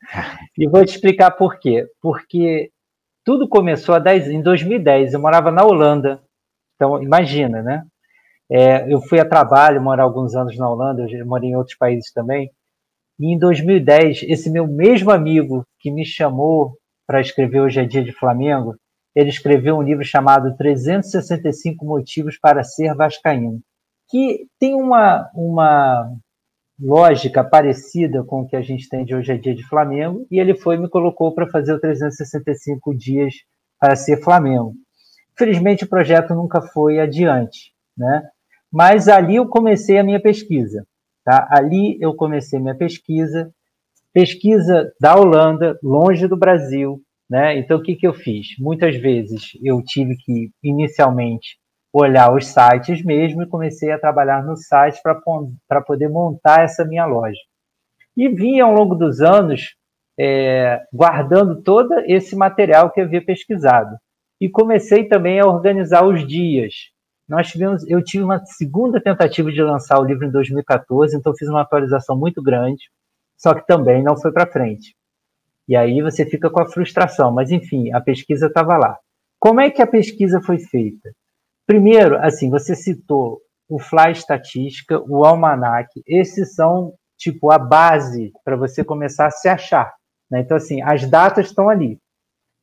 [0.58, 1.86] e vou te explicar por quê.
[2.00, 2.70] Porque
[3.24, 5.12] tudo começou 10, em 2010.
[5.12, 6.20] Eu morava na Holanda.
[6.74, 7.84] Então, imagina, né?
[8.50, 12.10] É, eu fui a trabalho, morar alguns anos na Holanda, eu morei em outros países
[12.12, 12.50] também.
[13.18, 18.02] E em 2010, esse meu mesmo amigo que me chamou para escrever Hoje é Dia
[18.02, 18.74] de Flamengo,
[19.14, 23.60] ele escreveu um livro chamado 365 Motivos para Ser Vascaíno,
[24.08, 26.10] que tem uma, uma
[26.80, 30.40] lógica parecida com o que a gente tem de hoje é dia de Flamengo, e
[30.40, 33.34] ele foi me colocou para fazer o 365 dias
[33.78, 34.74] para ser Flamengo.
[35.34, 38.22] Infelizmente, o projeto nunca foi adiante, né?
[38.72, 40.84] Mas ali eu comecei a minha pesquisa,
[41.24, 41.46] tá?
[41.50, 43.52] Ali eu comecei minha pesquisa,
[44.12, 47.58] pesquisa da Holanda, longe do Brasil, Né?
[47.58, 48.48] Então, o que, que eu fiz?
[48.58, 51.58] Muitas vezes eu tive que, inicialmente,
[51.92, 57.06] olhar os sites mesmo e comecei a trabalhar no site para poder montar essa minha
[57.06, 57.40] loja.
[58.16, 59.74] E vim, ao longo dos anos,
[60.18, 63.96] é, guardando todo esse material que eu havia pesquisado.
[64.40, 66.74] E comecei também a organizar os dias.
[67.28, 71.48] Nós tivemos, eu tive uma segunda tentativa de lançar o livro em 2014, então fiz
[71.48, 72.90] uma atualização muito grande,
[73.36, 74.94] só que também não foi para frente.
[75.68, 78.98] E aí você fica com a frustração, mas enfim, a pesquisa estava lá.
[79.40, 81.10] Como é que a pesquisa foi feita?
[81.66, 88.56] Primeiro, assim, você citou o Fly Estatística, o Almanac, esses são tipo a base para
[88.56, 89.92] você começar a se achar.
[90.30, 90.40] Né?
[90.40, 91.98] Então, assim, as datas estão ali.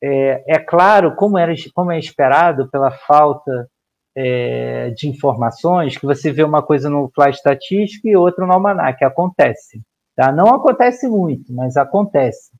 [0.03, 3.67] É, é, claro, como, era, como é esperado pela falta
[4.15, 9.03] é, de informações, que você vê uma coisa no Fly Estatística e outra no Almanac,
[9.03, 9.81] acontece.
[10.15, 10.31] Tá?
[10.31, 12.51] Não acontece muito, mas acontece.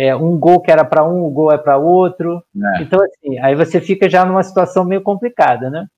[0.00, 2.40] É, um gol que era para um, o gol é para outro.
[2.76, 2.82] É.
[2.82, 5.88] Então, assim, aí você fica já numa situação meio complicada, né?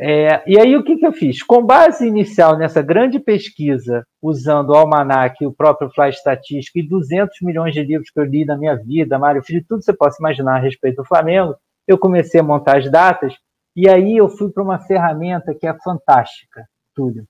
[0.00, 1.42] É, e aí o que, que eu fiz?
[1.42, 7.36] Com base inicial nessa grande pesquisa, usando o Almanac, o próprio Fly Estatística e 200
[7.42, 10.16] milhões de livros que eu li na minha vida, Mário Filho, tudo que você possa
[10.20, 11.54] imaginar a respeito do Flamengo,
[11.86, 13.34] eu comecei a montar as datas
[13.76, 16.64] e aí eu fui para uma ferramenta que é fantástica,
[16.94, 17.26] Túlio.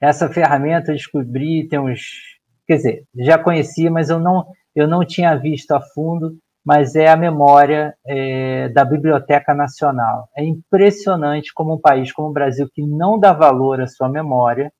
[0.00, 2.38] Essa ferramenta eu descobri tem uns,
[2.68, 7.08] quer dizer, já conhecia, mas eu não eu não tinha visto a fundo mas é
[7.08, 10.28] a memória é, da Biblioteca Nacional.
[10.36, 14.72] É impressionante como um país como o Brasil, que não dá valor à sua memória,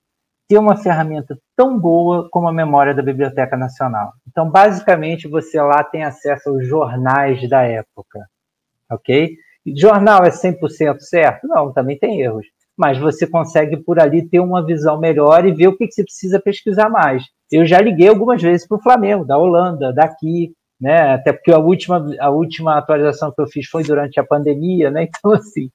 [0.48, 4.12] tem uma ferramenta tão boa como a memória da Biblioteca Nacional.
[4.28, 8.20] Então, basicamente, você lá tem acesso aos jornais da época,
[8.90, 9.34] ok?
[9.76, 11.48] Jornal é 100% certo?
[11.48, 12.46] Não, também tem erros.
[12.82, 16.02] Mas você consegue, por ali, ter uma visão melhor e ver o que, que você
[16.02, 17.22] precisa pesquisar mais.
[17.48, 21.14] Eu já liguei algumas vezes para o Flamengo, da Holanda, daqui, né?
[21.14, 25.06] Até porque a última, a última atualização que eu fiz foi durante a pandemia, né?
[25.16, 25.70] Então, assim,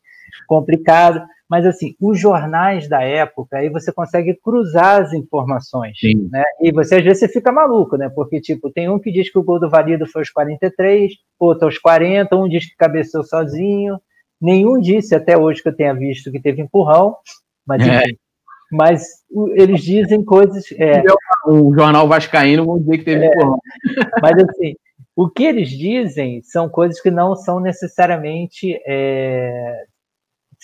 [0.50, 1.26] complicado.
[1.50, 6.28] Mas, assim, os jornais da época, aí você consegue cruzar as informações, Sim.
[6.30, 6.44] né?
[6.62, 8.10] E você, às vezes, você fica maluco, né?
[8.14, 11.68] Porque, tipo, tem um que diz que o gol do Valido foi aos 43, outro
[11.68, 13.98] aos 40, um diz que cabeceou sozinho.
[14.40, 17.18] Nenhum disse até hoje que eu tenha visto que teve empurrão,
[17.66, 18.04] mas, é.
[18.72, 19.04] mas
[19.56, 20.66] eles dizem coisas.
[20.74, 21.04] É,
[21.46, 23.58] o jornal Vascaíno vão dizer que teve é, empurrão.
[24.22, 24.76] Mas, assim,
[25.16, 29.86] o que eles dizem são coisas que não são necessariamente é,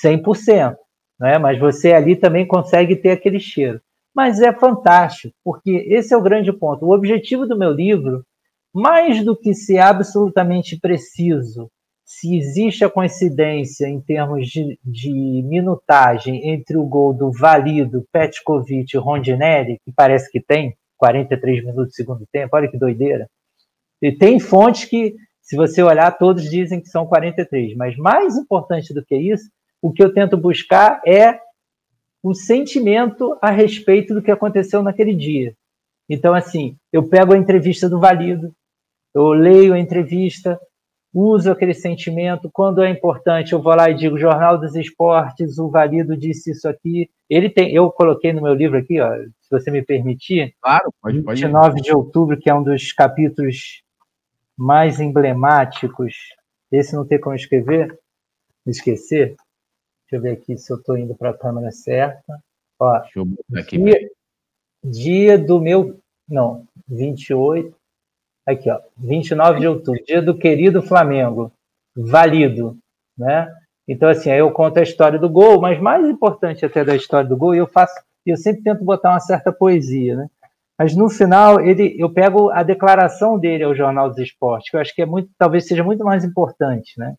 [0.04, 0.76] 100%,
[1.20, 1.40] né?
[1.40, 3.82] mas você ali também consegue ter aquele cheiro.
[4.14, 6.86] Mas é fantástico, porque esse é o grande ponto.
[6.86, 8.24] O objetivo do meu livro,
[8.72, 11.72] mais do que ser absolutamente preciso,
[12.06, 18.94] se existe a coincidência em termos de, de minutagem entre o gol do Valido, Petkovic
[18.94, 23.28] e Rondinelli, que parece que tem, 43 minutos de segundo tempo, olha que doideira.
[24.02, 27.76] E tem fontes que, se você olhar, todos dizem que são 43.
[27.76, 29.50] Mas mais importante do que isso,
[29.82, 31.40] o que eu tento buscar é
[32.22, 35.54] o sentimento a respeito do que aconteceu naquele dia.
[36.10, 38.54] Então, assim, eu pego a entrevista do Valido,
[39.14, 40.60] eu leio a entrevista,
[41.14, 42.50] uso aquele sentimento.
[42.52, 46.68] Quando é importante, eu vou lá e digo: Jornal dos Esportes, o Valido disse isso
[46.68, 47.10] aqui.
[47.30, 50.56] Ele tem, eu coloquei no meu livro aqui, ó, se você me permitir.
[50.62, 51.42] Claro, pode, pode.
[51.42, 53.84] 29 de outubro, que é um dos capítulos
[54.58, 56.16] mais emblemáticos.
[56.72, 57.98] Esse não tem como escrever,
[58.66, 59.36] esquecer.
[60.10, 62.40] Deixa eu ver aqui se eu estou indo para a câmera certa.
[62.80, 63.78] Ó, Deixa eu botar aqui.
[63.78, 64.10] Dia,
[64.84, 66.00] dia do meu.
[66.28, 67.76] Não, 28.
[68.46, 68.80] Aqui, ó.
[68.98, 71.52] 29 de outubro, dia do querido Flamengo.
[71.96, 72.78] Válido,
[73.18, 73.50] né?
[73.88, 77.28] Então, assim, aí eu conto a história do gol, mas mais importante até da história
[77.28, 77.94] do gol, eu faço,
[78.26, 80.28] eu sempre tento botar uma certa poesia, né?
[80.78, 84.82] Mas no final, ele, eu pego a declaração dele ao Jornal dos Esportes, que eu
[84.82, 87.16] acho que é muito, talvez seja muito mais importante, né?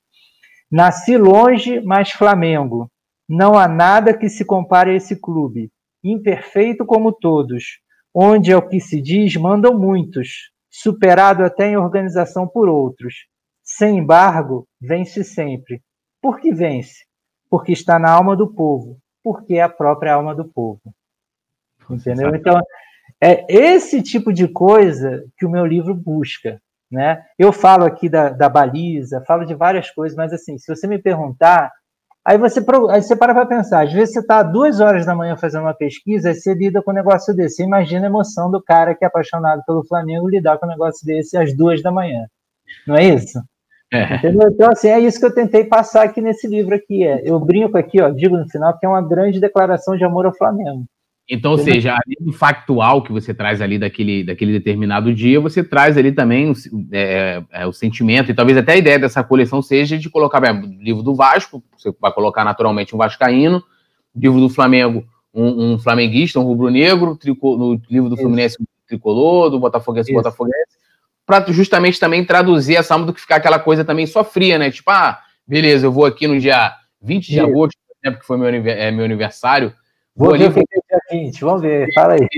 [0.70, 2.90] Nasci longe, mas Flamengo.
[3.28, 5.70] Não há nada que se compare a esse clube,
[6.02, 7.78] imperfeito como todos,
[8.12, 13.28] onde é o que se diz mandam muitos, superado até em organização por outros.
[13.62, 15.80] Sem embargo, vence sempre.
[16.20, 17.04] Por que vence?
[17.48, 20.80] Porque está na alma do povo, porque é a própria alma do povo.
[21.88, 22.34] Entendeu?
[22.34, 22.60] Então,
[23.20, 26.60] é esse tipo de coisa que o meu livro busca.
[26.90, 27.24] Né?
[27.38, 30.98] Eu falo aqui da, da baliza, falo de várias coisas, mas assim, se você me
[30.98, 31.70] perguntar,
[32.24, 33.84] aí você, aí você para para pensar.
[33.84, 36.90] Às vezes você está duas horas da manhã fazendo uma pesquisa e você lida com
[36.90, 37.56] um negócio desse.
[37.56, 41.06] Você imagina a emoção do cara que é apaixonado pelo Flamengo lidar com um negócio
[41.06, 42.26] desse às duas da manhã.
[42.86, 43.40] Não é isso?
[43.92, 44.20] É.
[44.26, 47.06] Então, assim, é isso que eu tentei passar aqui nesse livro aqui.
[47.06, 47.22] É.
[47.24, 50.34] Eu brinco aqui, ó, digo no final, que é uma grande declaração de amor ao
[50.34, 50.84] Flamengo.
[51.28, 55.64] Então, ou seja, além do factual que você traz ali daquele, daquele determinado dia, você
[55.64, 56.52] traz ali também
[56.92, 60.78] é, é, o sentimento e talvez até a ideia dessa coleção seja de colocar bem,
[60.82, 63.62] livro do Vasco, você vai colocar naturalmente um vascaíno,
[64.14, 69.58] livro do Flamengo, um, um flamenguista, um rubro-negro, no livro do Fluminense, um tricolor, do
[69.58, 70.18] Botafoguense, Isso.
[70.18, 70.76] Botafoguense,
[71.24, 74.70] para justamente também traduzir essa alma do que ficar aquela coisa também só fria, né?
[74.70, 77.46] Tipo, ah, beleza, eu vou aqui no dia 20 de Isso.
[77.46, 79.72] agosto, por exemplo, que foi meu, é, meu aniversário,
[80.16, 80.62] Vou, ali, vou...
[80.62, 82.28] dia 20, vamos ver, fala aí.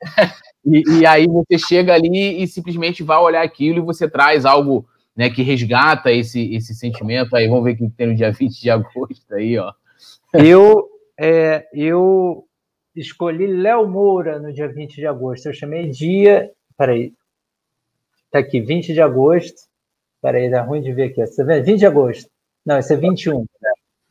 [0.64, 4.86] e, e, aí você chega ali e simplesmente vai olhar aquilo e você traz algo
[5.16, 7.34] né, que resgata esse, esse sentimento.
[7.34, 9.72] Aí vamos ver o que tem no dia 20 de agosto aí, ó.
[10.32, 10.88] Eu,
[11.18, 12.44] é, eu
[12.94, 15.46] escolhi Léo Moura no dia 20 de agosto.
[15.46, 16.52] Eu chamei dia.
[16.76, 17.12] Peraí.
[18.30, 19.62] Tá aqui, 20 de agosto.
[20.22, 21.26] Peraí, dá ruim de ver aqui.
[21.26, 21.60] Você vê?
[21.60, 22.30] 20 de agosto.
[22.64, 23.44] Não, esse é 21.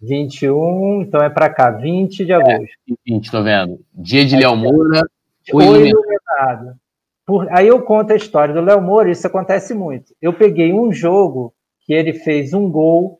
[0.01, 2.63] 21, então é para cá, 20 de agosto.
[2.89, 3.79] É, 20, tô vendo.
[3.93, 5.01] Dia de Léo Moura.
[5.49, 6.75] Foi iluminado.
[7.25, 10.13] Por, aí eu conto a história do Léo Moura, isso acontece muito.
[10.21, 13.19] Eu peguei um jogo que ele fez um gol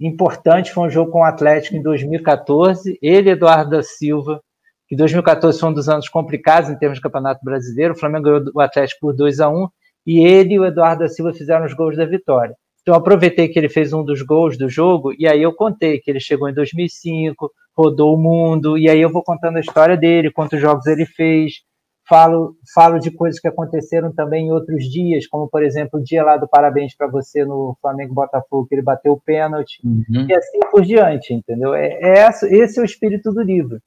[0.00, 4.42] importante, foi um jogo com o Atlético em 2014, ele Eduardo da Silva,
[4.88, 8.44] que 2014 foi um dos anos complicados em termos de Campeonato Brasileiro, o Flamengo ganhou
[8.54, 9.68] o Atlético por 2 a 1
[10.06, 12.54] e ele e o Eduardo da Silva fizeram os gols da vitória.
[12.86, 15.98] Então, eu aproveitei que ele fez um dos gols do jogo, e aí eu contei
[15.98, 19.96] que ele chegou em 2005, rodou o mundo, e aí eu vou contando a história
[19.96, 21.64] dele, quantos jogos ele fez,
[22.08, 26.22] falo, falo de coisas que aconteceram também em outros dias, como, por exemplo, o dia
[26.22, 30.24] lá do parabéns para você no Flamengo Botafogo, que ele bateu o pênalti, uhum.
[30.28, 31.74] e assim por diante, entendeu?
[31.74, 33.80] É, é, esse é o espírito do livro.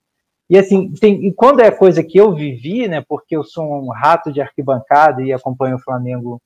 [0.49, 3.91] E assim, tem, e quando é coisa que eu vivi, né, porque eu sou um
[3.93, 6.41] rato de arquibancada e acompanho o Flamengo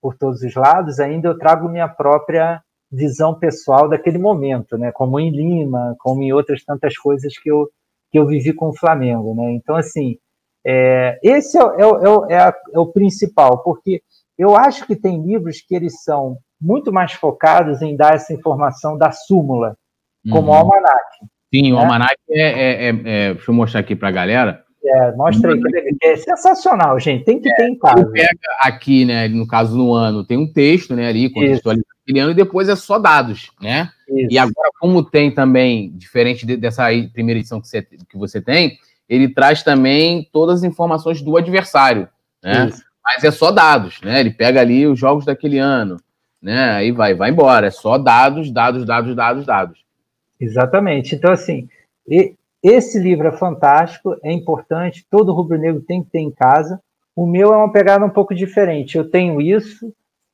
[0.00, 4.92] por todos os lados, ainda eu trago minha própria visão pessoal daquele momento, né?
[4.92, 7.68] Como em Lima, como em outras tantas coisas que eu,
[8.10, 9.52] que eu vivi com o Flamengo, né?
[9.52, 10.16] Então, assim,
[10.64, 14.02] é, esse é, é, é, é, o principal, porque
[14.38, 18.96] eu acho que tem livros que eles são muito mais focados em dar essa informação
[18.96, 19.76] da súmula,
[20.30, 20.54] como uhum.
[20.54, 21.04] o Almanac.
[21.54, 21.74] Sim, né?
[21.74, 24.65] o Almanac é, Deixa eu mostrar aqui para a galera.
[24.88, 25.60] É, mostra aí,
[26.02, 27.24] é sensacional, gente.
[27.24, 28.06] Tem que é, ter em casa.
[28.06, 28.28] Pega
[28.60, 29.26] aqui, né?
[29.28, 31.08] No caso, no ano, tem um texto, né?
[31.08, 33.90] Ali, contextualizando aquele ano, e depois é só dados, né?
[34.08, 34.28] Isso.
[34.30, 38.78] E agora, como tem também, diferente de, dessa primeira edição que você, que você tem,
[39.08, 42.08] ele traz também todas as informações do adversário,
[42.42, 42.68] né?
[42.68, 42.82] Isso.
[43.04, 44.20] Mas é só dados, né?
[44.20, 45.96] Ele pega ali os jogos daquele ano,
[46.42, 46.70] né?
[46.70, 47.68] Aí vai, vai embora.
[47.68, 49.84] É só dados, dados, dados, dados, dados.
[50.40, 51.14] Exatamente.
[51.14, 51.68] Então, assim,
[52.68, 56.80] esse livro é fantástico, é importante, todo rubro-negro tem que ter em casa.
[57.14, 58.98] O meu é uma pegada um pouco diferente.
[58.98, 59.92] Eu tenho isso,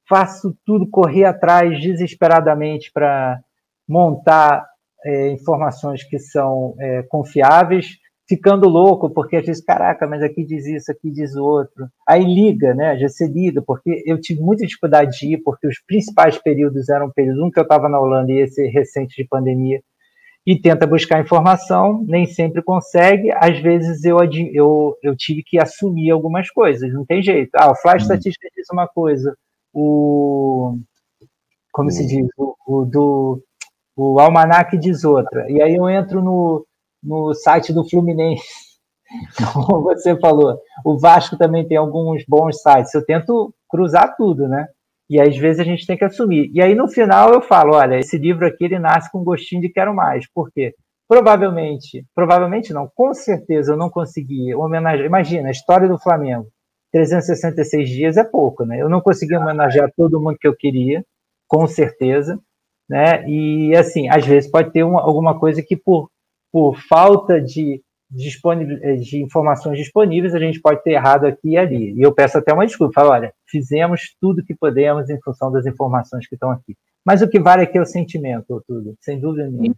[0.09, 3.39] faço tudo, correr atrás desesperadamente para
[3.87, 4.67] montar
[5.05, 10.65] é, informações que são é, confiáveis, ficando louco, porque às vezes, caraca, mas aqui diz
[10.65, 11.87] isso, aqui diz outro.
[12.09, 12.97] Aí liga, né?
[12.97, 17.11] Já se liga, porque eu tive muita dificuldade de ir, porque os principais períodos eram
[17.11, 19.83] períodos, um que eu estava na Holanda e esse recente de pandemia,
[20.47, 23.31] e tenta buscar informação, nem sempre consegue.
[23.33, 24.19] Às vezes eu,
[24.53, 27.51] eu, eu tive que assumir algumas coisas, não tem jeito.
[27.55, 28.15] Ah, o Flash uhum.
[28.15, 29.37] Estatística diz uma coisa,
[29.73, 30.79] o.
[31.73, 32.27] Como se diz?
[32.37, 33.43] O, o, do.
[33.97, 35.51] O Almanac diz outra.
[35.51, 36.67] E aí eu entro no,
[37.03, 38.43] no site do Fluminense.
[39.53, 42.95] Como você falou, o Vasco também tem alguns bons sites.
[42.95, 44.67] Eu tento cruzar tudo, né?
[45.13, 46.51] E às vezes a gente tem que assumir.
[46.55, 49.61] E aí no final eu falo, olha, esse livro aqui ele nasce com um gostinho
[49.61, 50.27] de quero mais.
[50.33, 50.75] Por quê?
[51.07, 55.05] Provavelmente, provavelmente não, com certeza eu não consegui homenagear.
[55.05, 56.47] Imagina, a história do Flamengo.
[56.93, 58.81] 366 dias é pouco, né?
[58.81, 61.05] Eu não consegui homenagear todo mundo que eu queria,
[61.47, 62.41] com certeza,
[62.89, 63.29] né?
[63.29, 66.09] E assim, às vezes pode ter uma, alguma coisa que por,
[66.51, 71.95] por falta de de informações disponíveis, a gente pode ter errado aqui e ali.
[71.95, 75.65] E eu peço até uma desculpa, falo, olha, fizemos tudo que podemos em função das
[75.67, 76.77] informações que estão aqui.
[77.05, 79.75] Mas o que vale aqui é o sentimento, tudo, sem dúvida nenhuma.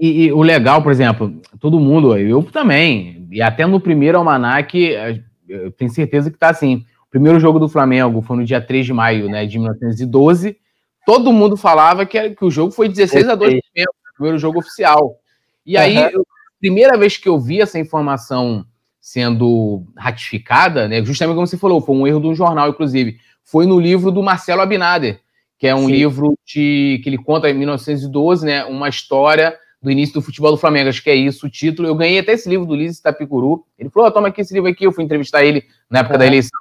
[0.00, 4.94] E, e, o legal, por exemplo, todo mundo, eu também, e até no primeiro almanac,
[4.94, 6.84] eh, eu tenho certeza que está assim.
[7.06, 10.58] O primeiro jogo do Flamengo foi no dia 3 de maio né, de 1912.
[11.06, 15.16] Todo mundo falava que, que o jogo foi 16 a 2 o primeiro jogo oficial.
[15.64, 16.10] E aí, uhum.
[16.12, 16.26] eu,
[16.60, 18.64] primeira vez que eu vi essa informação
[19.00, 23.66] sendo ratificada, né, justamente como você falou, foi um erro de um jornal, inclusive, foi
[23.66, 25.20] no livro do Marcelo Abinader,
[25.58, 25.92] que é um Sim.
[25.92, 30.58] livro de, que ele conta em 1912, né, uma história do início do futebol do
[30.58, 31.88] Flamengo, acho que é isso o título.
[31.88, 33.64] Eu ganhei até esse livro do Liz Tapicuru.
[33.78, 34.84] Ele falou: oh, toma aqui esse livro aqui.
[34.84, 36.58] Eu fui entrevistar ele na época da eleição.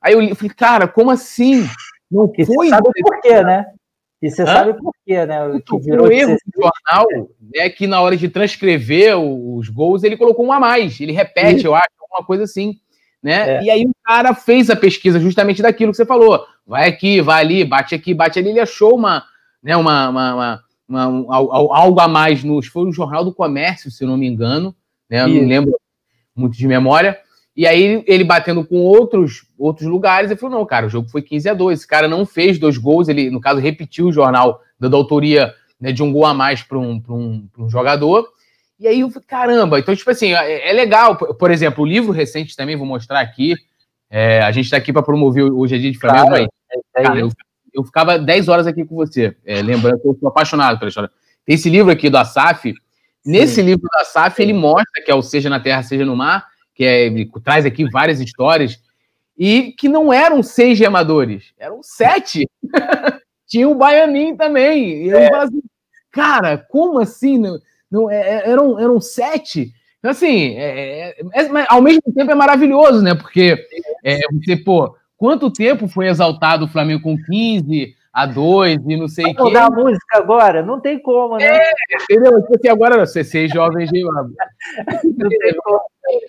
[0.00, 1.66] Aí eu falei, cara, como assim?
[2.10, 2.68] Não foi.
[2.68, 3.66] Sabe por quê, né?
[4.24, 4.46] E você Hã?
[4.46, 5.46] sabe por quê, né?
[5.48, 10.02] O que virou o erro do jornal é que na hora de transcrever os gols,
[10.02, 10.98] ele colocou um a mais.
[10.98, 11.66] Ele repete, Isso.
[11.66, 12.78] eu acho, alguma coisa assim.
[13.22, 13.58] Né?
[13.58, 13.62] É.
[13.64, 16.42] E aí o cara fez a pesquisa justamente daquilo que você falou.
[16.66, 18.48] Vai aqui, vai ali, bate aqui, bate ali.
[18.48, 19.24] Ele achou uma,
[19.62, 22.62] né, uma, uma, uma, uma um, algo a mais no.
[22.62, 24.74] Foi no Jornal do Comércio, se eu não me engano.
[25.10, 25.20] Né?
[25.20, 25.78] Eu não lembro
[26.34, 27.18] muito de memória.
[27.56, 31.22] E aí ele batendo com outros, outros lugares, ele falou: não, cara, o jogo foi
[31.22, 31.78] 15 a 2.
[31.78, 35.92] Esse cara não fez dois gols, ele, no caso, repetiu o jornal, dando autoria né,
[35.92, 38.26] de um gol a mais para um, um, um jogador.
[38.78, 41.16] E aí eu falei, caramba, então, tipo assim, é, é legal.
[41.16, 43.54] Por exemplo, o livro recente também, vou mostrar aqui.
[44.10, 47.18] É, a gente está aqui para promover hoje é dia de Flamengo, claro, mas, cara,
[47.18, 47.30] eu,
[47.72, 49.36] eu, ficava 10 horas aqui com você.
[49.44, 51.10] É, lembrando que eu sou apaixonado pela história.
[51.46, 52.74] Tem esse livro aqui do Asaf.
[53.24, 56.46] Nesse livro do Asaf, ele mostra que é o Seja na Terra, Seja no Mar
[56.74, 57.10] que é,
[57.42, 58.80] traz aqui várias histórias,
[59.36, 62.48] e que não eram seis remadores, eram sete.
[63.46, 65.04] Tinha o Baianin também.
[65.04, 65.34] E eu é.
[65.36, 65.62] assim,
[66.10, 67.38] cara, como assim?
[67.38, 67.58] Não,
[67.90, 69.72] não, é, é eram, eram sete?
[69.98, 73.14] Então, assim, é, é, é ao mesmo tempo é maravilhoso, né?
[73.14, 73.66] Porque
[74.32, 79.24] você, pô, quanto tempo foi exaltado o Flamengo com 15, a dois e não sei
[79.24, 79.42] o que.
[79.42, 80.62] mudar a música agora?
[80.62, 81.44] Não tem como, né?
[81.46, 81.72] É,
[82.02, 82.32] entendeu?
[82.32, 85.80] Porque tipo assim, agora você ser jovem de Não tem como.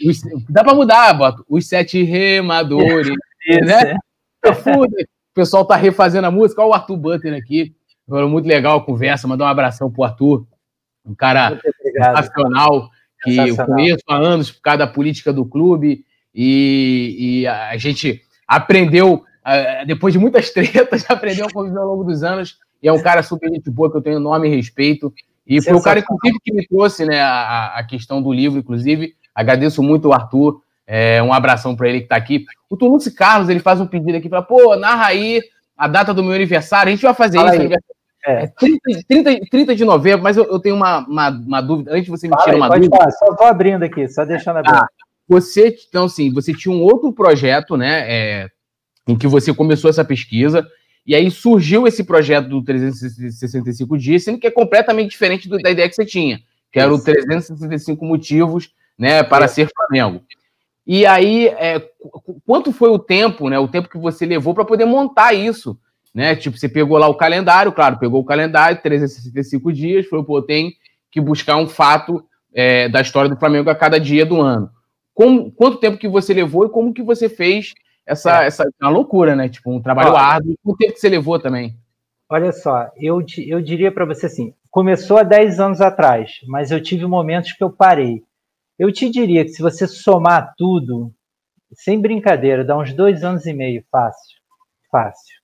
[0.05, 3.07] Os, dá para mudar, bota os sete remadores,
[3.47, 3.91] Isso, né?
[3.91, 4.51] É.
[4.51, 6.61] O pessoal tá refazendo a música.
[6.61, 7.75] Olha o Arthur Butler aqui.
[8.07, 9.27] Foi muito legal a conversa.
[9.27, 10.45] Mandar um abração pro Arthur,
[11.05, 11.59] um cara
[11.95, 12.89] nacional
[13.23, 18.21] que eu conheço há anos por causa da política do clube e, e a gente
[18.47, 19.23] aprendeu
[19.85, 22.57] depois de muitas tretas, aprendeu a conviver ao longo dos anos.
[22.81, 25.13] E é um cara super gente boa, que eu tenho enorme respeito.
[25.47, 29.15] E foi o cara, inclusive, que me trouxe né, a, a questão do livro, inclusive.
[29.35, 30.61] Agradeço muito o Arthur.
[30.87, 32.45] É, um abração para ele que está aqui.
[32.69, 35.41] O Tuluce Carlos, ele faz um pedido aqui para, pô, narra aí
[35.77, 36.89] a data do meu aniversário.
[36.89, 37.75] A gente vai fazer Fala isso.
[38.25, 38.47] É.
[38.47, 41.91] 30, 30, 30, de novembro, mas eu, eu tenho uma, uma, uma, dúvida.
[41.91, 42.97] Antes de você me tirar uma pode dúvida.
[42.97, 44.75] Falar, só estou abrindo aqui, só deixando aberto.
[44.75, 44.87] Ah,
[45.27, 48.11] você, então, assim, você tinha um outro projeto, né?
[48.11, 48.49] É,
[49.07, 50.67] em que você começou essa pesquisa,
[51.05, 55.69] e aí surgiu esse projeto do 365 dias, sendo que é completamente diferente do, da
[55.69, 56.39] ideia que você tinha,
[56.71, 59.47] que era o 365 motivos né, para é.
[59.47, 60.21] ser Flamengo.
[60.87, 61.81] E aí, é,
[62.45, 63.57] quanto foi o tempo, né?
[63.57, 65.77] O tempo que você levou para poder montar isso,
[66.13, 66.35] né?
[66.35, 70.73] Tipo, você pegou lá o calendário, claro, pegou o calendário, 365 dias, falou, pô, tem
[71.09, 72.23] que buscar um fato
[72.53, 74.69] é, da história do Flamengo a cada dia do ano.
[75.13, 77.73] Como, quanto tempo que você levou e como que você fez
[78.05, 78.47] essa, é.
[78.47, 79.49] essa uma loucura, né?
[79.49, 80.55] Tipo, um trabalho Olha, árduo.
[80.63, 81.75] O tempo que você levou também?
[82.29, 86.81] Olha só, eu, eu diria para você assim: começou há 10 anos atrás, mas eu
[86.81, 88.23] tive momentos que eu parei.
[88.77, 91.11] Eu te diria que se você somar tudo,
[91.73, 94.37] sem brincadeira, dá uns dois anos e meio, fácil.
[94.91, 95.35] Fácil.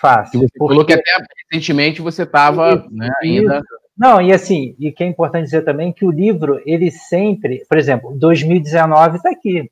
[0.00, 0.40] Fácil.
[0.40, 0.74] Você porque...
[0.74, 1.10] falou que até
[1.50, 3.62] recentemente você estava né, ainda.
[3.96, 7.76] Não, e assim, e que é importante dizer também que o livro, ele sempre, por
[7.76, 9.70] exemplo, 2019 está aqui.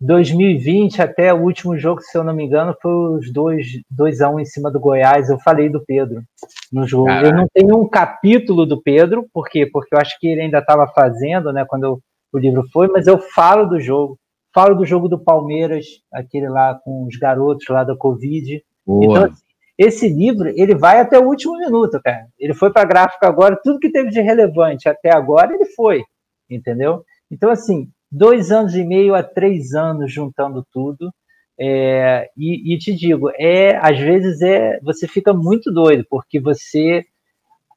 [0.00, 4.34] 2020 até o último jogo, se eu não me engano, foi os 2 a 1
[4.34, 5.30] um em cima do Goiás.
[5.30, 6.22] Eu falei do Pedro
[6.70, 7.06] no jogo.
[7.06, 7.26] Caraca.
[7.26, 9.66] Eu não tenho um capítulo do Pedro, por quê?
[9.66, 12.00] Porque eu acho que ele ainda estava fazendo, né, quando eu,
[12.32, 14.18] o livro foi, mas eu falo do jogo.
[14.54, 18.62] Falo do jogo do Palmeiras, aquele lá com os garotos lá da Covid.
[18.86, 19.04] Boa.
[19.04, 19.42] Então, assim,
[19.78, 22.26] esse livro, ele vai até o último minuto, cara.
[22.38, 26.02] Ele foi para gráfica agora, tudo que teve de relevante até agora, ele foi,
[26.48, 27.04] entendeu?
[27.30, 31.10] Então, assim, dois anos e meio a três anos juntando tudo.
[31.58, 37.02] É, e, e, te digo, é às vezes é você fica muito doido porque você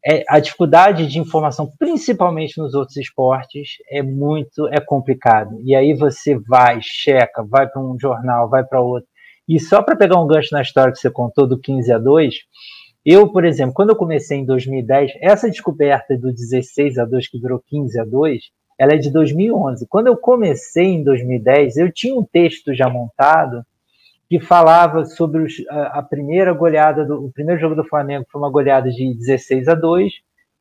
[0.10, 5.60] é, a dificuldade de informação, principalmente nos outros esportes, é muito é complicado.
[5.64, 9.07] E aí você vai, checa, vai para um jornal, vai para outro.
[9.47, 12.36] E só para pegar um gancho na história que você contou do 15 a 2,
[13.05, 17.39] eu, por exemplo, quando eu comecei em 2010, essa descoberta do 16 a 2 que
[17.39, 18.41] virou 15 a 2,
[18.80, 19.86] ela é de 2011.
[19.88, 23.64] Quando eu comecei em 2010, eu tinha um texto já montado
[24.30, 28.40] que falava sobre os, a, a, primeira goleada, do, o primeiro jogo do Flamengo foi
[28.40, 30.14] uma goleada de 16 a 2,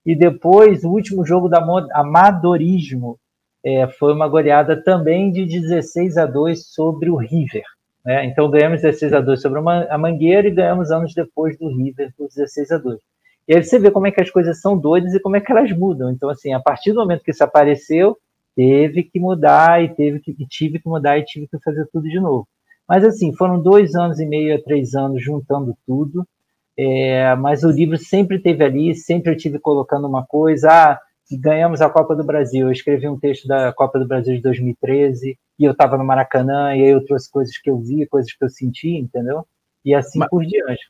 [0.07, 1.59] e depois o último jogo da
[1.93, 3.19] Amadorismo
[3.63, 7.65] é, foi uma goleada também de 16 a 2 sobre o River.
[8.03, 8.25] Né?
[8.25, 12.29] Então ganhamos 16 a 2 sobre a Mangueira e ganhamos anos depois do River por
[12.29, 12.99] 16 a 2.
[13.47, 15.53] E aí você vê como é que as coisas são doidas e como é que
[15.53, 16.11] elas mudam.
[16.11, 18.17] Então, assim, a partir do momento que isso apareceu,
[18.57, 22.09] teve que mudar e teve que e tive que mudar e tive que fazer tudo
[22.09, 22.47] de novo.
[22.89, 26.27] Mas assim, foram dois anos e meio a três anos juntando tudo.
[26.77, 30.69] É, mas o livro sempre teve ali, sempre eu tive colocando uma coisa.
[30.71, 30.99] Ah,
[31.37, 32.69] ganhamos a Copa do Brasil.
[32.69, 36.75] Eu escrevi um texto da Copa do Brasil de 2013 e eu estava no Maracanã
[36.75, 39.45] e aí eu trouxe coisas que eu vi, coisas que eu senti, entendeu?
[39.85, 40.81] E assim mas, por diante.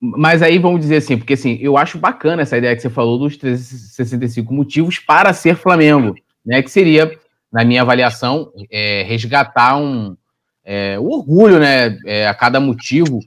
[0.00, 3.18] mas aí vamos dizer assim, porque assim, eu acho bacana essa ideia que você falou
[3.18, 6.62] dos 365 motivos para ser Flamengo, né?
[6.62, 7.10] Que seria,
[7.50, 10.16] na minha avaliação, é, resgatar um
[10.64, 11.98] é, o orgulho, né?
[12.06, 13.20] É, a cada motivo.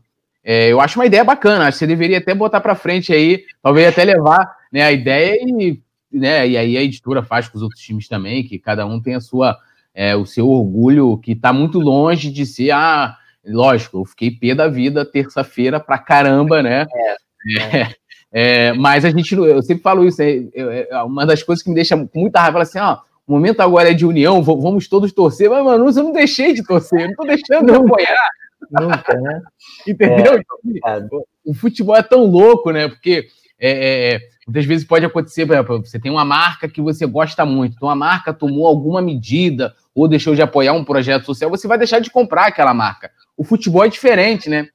[0.43, 1.65] É, eu acho uma ideia bacana.
[1.67, 5.35] Acho que você deveria até botar para frente aí, talvez até levar né, a ideia
[5.41, 5.79] e,
[6.11, 9.15] né, e aí a editora faz com os outros times também, que cada um tem
[9.15, 9.57] a sua,
[9.93, 14.55] é, o seu orgulho, que está muito longe de ser ah, Lógico, eu fiquei pé
[14.55, 16.85] da vida terça-feira pra caramba, né?
[16.93, 17.95] É, é.
[18.35, 21.69] É, mas a gente, eu sempre falo isso, é, é, é, uma das coisas que
[21.69, 22.97] me deixa com muita raiva, assim, ó,
[23.27, 26.63] o momento agora é de união, vamos todos torcer, mas, mano, eu não deixei de
[26.63, 28.29] torcer, não tô deixando de apoiar.
[28.71, 29.41] Nunca, né?
[29.87, 30.39] Entendeu?
[30.85, 31.07] É,
[31.45, 32.87] o futebol é tão louco, né?
[32.87, 33.27] Porque
[33.59, 37.45] é, é, muitas vezes pode acontecer, por exemplo, você tem uma marca que você gosta
[37.45, 41.67] muito, então a marca tomou alguma medida ou deixou de apoiar um projeto social, você
[41.67, 43.11] vai deixar de comprar aquela marca.
[43.37, 44.67] O futebol é diferente, né?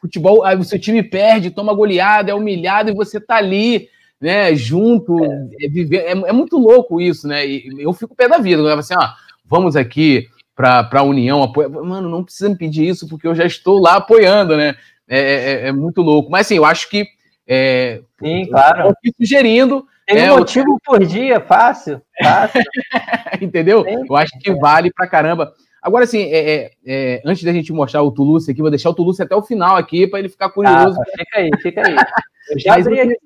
[0.00, 3.88] Futebol, aí o seu time perde, toma goleada, é humilhado e você tá ali,
[4.20, 7.46] né, junto, é, é viver, é, é, muito louco isso, né?
[7.46, 9.08] E eu fico pé da vida, assim, ó,
[9.44, 11.68] vamos aqui para a União apoiar.
[11.68, 14.74] Mano, não precisa me pedir isso, porque eu já estou lá apoiando, né?
[15.06, 16.30] É, é, é muito louco.
[16.30, 17.06] Mas assim, eu acho que.
[17.46, 18.88] É, Sim, claro.
[18.88, 19.86] Eu sugerindo.
[20.06, 22.00] Tem um motivo por dia, fácil.
[22.22, 22.62] fácil.
[23.42, 23.84] Entendeu?
[23.84, 25.52] Sim, eu acho que vale pra caramba.
[25.82, 28.94] Agora, assim, é, é, é, antes da gente mostrar o Toulouse aqui, vou deixar o
[28.94, 30.98] Toulouse até o final aqui para ele ficar curioso.
[31.00, 31.94] Ah, fica aí, fica aí.
[32.50, 33.16] Eu já abri aqui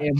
[0.00, 0.10] é,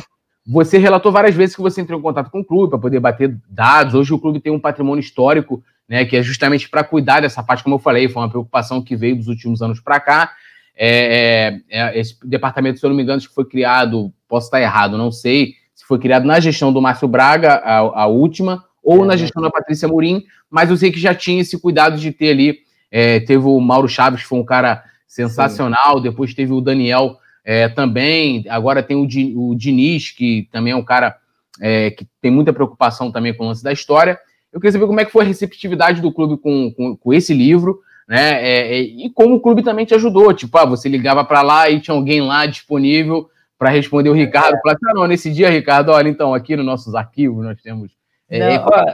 [0.47, 3.37] Você relatou várias vezes que você entrou em contato com o clube para poder bater
[3.49, 3.95] dados.
[3.95, 7.63] Hoje o clube tem um patrimônio histórico, né, que é justamente para cuidar dessa parte,
[7.63, 10.33] como eu falei, foi uma preocupação que veio dos últimos anos para cá.
[10.77, 14.61] É, é, é, esse departamento, se eu não me engano, que foi criado, posso estar
[14.61, 19.05] errado, não sei, se foi criado na gestão do Márcio Braga, a, a última, ou
[19.05, 22.11] é, na gestão da Patrícia Murim, mas eu sei que já tinha esse cuidado de
[22.13, 22.59] ter ali.
[22.91, 26.03] É, teve o Mauro Chaves, que foi um cara sensacional, Sim.
[26.03, 30.85] depois teve o Daniel é, também, agora tem o, o Diniz, que também é um
[30.85, 31.17] cara
[31.61, 34.19] é, que tem muita preocupação também com o lance da história.
[34.53, 37.35] Eu queria saber como é que foi a receptividade do clube com, com, com esse
[37.35, 38.43] livro, né?
[38.43, 40.33] É, é, e como o clube também te ajudou.
[40.33, 43.29] Tipo, ah, você ligava para lá e tinha alguém lá disponível
[43.59, 44.57] para responder o Ricardo.
[44.57, 44.61] É.
[44.61, 47.93] Falava, ah, não, nesse dia, Ricardo, olha, então, aqui nos nossos arquivos nós temos
[48.29, 48.85] é, Não, ó,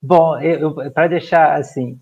[0.00, 0.38] bom,
[0.94, 1.98] para deixar assim,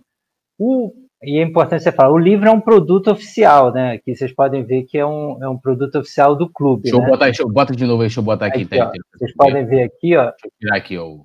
[0.59, 0.93] o,
[1.23, 3.93] e é importante você falar, o livro é um produto oficial, né?
[3.93, 6.85] Aqui vocês podem ver que é um, é um produto oficial do clube.
[6.85, 7.05] Deixa né?
[7.05, 8.63] eu botar, deixa eu, bota de novo, deixa eu botar aqui.
[8.63, 10.31] aqui ó, vocês podem ver aqui, ó.
[10.31, 11.19] Deixa eu tirar aqui, ó.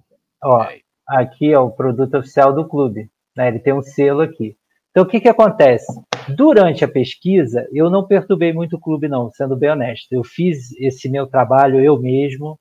[0.43, 0.67] ó
[1.07, 3.09] aqui é o produto oficial do clube.
[3.35, 3.49] Né?
[3.49, 4.57] Ele tem um selo aqui.
[4.89, 5.91] Então, o que, que acontece?
[6.35, 10.11] Durante a pesquisa, eu não perturbei muito o clube, não, sendo bem honesto.
[10.11, 12.59] Eu fiz esse meu trabalho eu mesmo,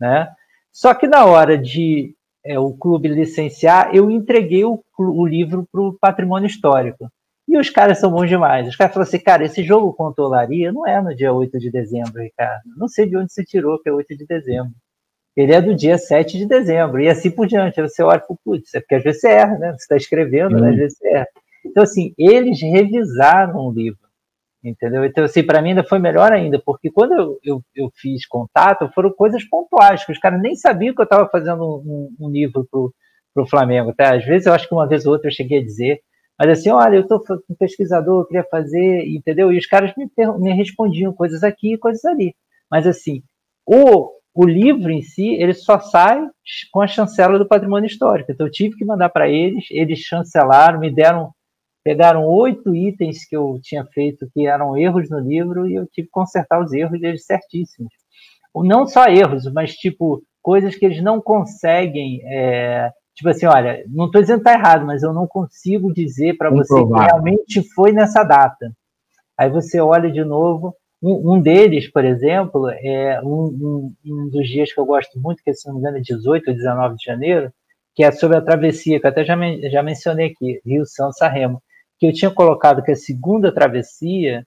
[0.00, 0.28] né?
[0.72, 2.14] Só que na hora de
[2.44, 7.08] é, o clube licenciar, eu entreguei o, o livro para o patrimônio histórico.
[7.46, 8.68] E os caras são bons demais.
[8.68, 11.58] Os caras falaram assim, cara, esse jogo contra o Olaria não é no dia 8
[11.58, 12.62] de dezembro, Ricardo.
[12.76, 14.72] Não sei de onde você tirou que é 8 de dezembro.
[15.36, 17.80] Ele é do dia 7 de dezembro, e assim por diante.
[17.80, 19.72] Aí você olha e fala, putz, é porque às vezes você erra, né?
[19.72, 20.70] Você está escrevendo, né?
[20.70, 21.28] às vezes você erra.
[21.66, 24.03] Então, assim, eles revisaram o livro
[24.64, 25.04] entendeu?
[25.04, 28.90] Então, assim, para mim ainda foi melhor ainda, porque quando eu, eu, eu, fiz contato,
[28.94, 32.66] foram coisas pontuais, que os caras nem sabiam que eu estava fazendo um, um, livro
[32.70, 34.14] para o Flamengo, tá?
[34.14, 36.00] Às vezes eu acho que uma vez ou outra eu cheguei a dizer,
[36.38, 39.52] mas assim, olha, eu estou um pesquisador, eu queria fazer, entendeu?
[39.52, 40.08] E os caras me,
[40.38, 42.34] me respondiam coisas aqui e coisas ali.
[42.70, 43.22] Mas assim,
[43.66, 46.26] o, o livro em si, ele só sai
[46.72, 48.32] com a chancela do patrimônio histórico.
[48.32, 51.32] Então eu tive que mandar para eles, eles chancelaram, me deram
[51.84, 56.06] pegaram oito itens que eu tinha feito que eram erros no livro e eu tive
[56.06, 57.92] que consertar os erros deles certíssimos.
[58.56, 62.22] Não só erros, mas tipo coisas que eles não conseguem.
[62.24, 66.38] É, tipo assim, olha, não estou dizendo que está errado, mas eu não consigo dizer
[66.38, 68.72] para você que realmente foi nessa data.
[69.36, 70.74] Aí você olha de novo.
[71.02, 75.42] Um, um deles, por exemplo, é um, um, um, dos dias que eu gosto muito,
[75.44, 77.52] que se não me engano é 18 ou 19 de janeiro,
[77.94, 79.36] que é sobre a travessia, que eu até já,
[79.70, 81.60] já mencionei aqui, Rio São Sarremo
[82.04, 84.44] que eu tinha colocado que a segunda travessia,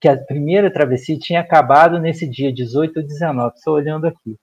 [0.00, 4.36] que a primeira travessia tinha acabado nesse dia, 18 ou 19, estou olhando aqui.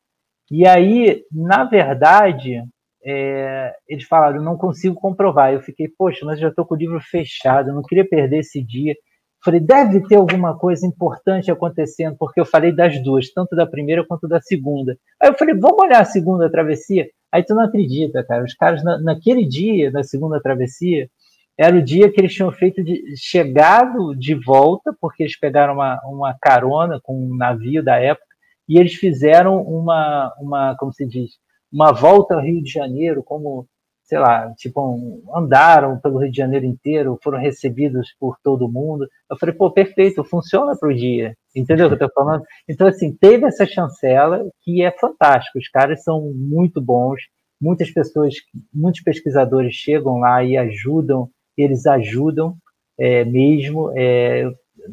[0.49, 2.61] E aí, na verdade,
[3.03, 5.53] é, eles falaram, não consigo comprovar.
[5.53, 8.95] Eu fiquei, poxa, mas já estou com o livro fechado, não queria perder esse dia.
[9.43, 14.05] Falei, deve ter alguma coisa importante acontecendo, porque eu falei das duas, tanto da primeira
[14.05, 14.97] quanto da segunda.
[15.21, 17.07] Aí eu falei, vamos olhar a segunda travessia?
[17.31, 18.43] Aí tu não acredita, cara.
[18.43, 21.09] Os caras, na, naquele dia, na segunda travessia,
[21.57, 25.99] era o dia que eles tinham feito de chegado de volta, porque eles pegaram uma,
[26.05, 28.25] uma carona com um navio da época,
[28.67, 31.31] e eles fizeram uma, uma, como se diz,
[31.71, 33.67] uma volta ao Rio de Janeiro, como
[34.05, 39.07] sei lá, tipo, andaram pelo Rio de Janeiro inteiro, foram recebidos por todo mundo.
[39.29, 41.35] Eu falei, pô, perfeito, funciona para o dia.
[41.55, 42.43] Entendeu o que eu estou falando?
[42.69, 45.57] Então, assim, teve essa chancela que é fantástico.
[45.57, 47.19] Os caras são muito bons.
[47.59, 48.35] Muitas pessoas,
[48.71, 51.27] muitos pesquisadores chegam lá e ajudam,
[51.57, 52.55] eles ajudam
[52.99, 53.91] é, mesmo.
[53.95, 54.49] É,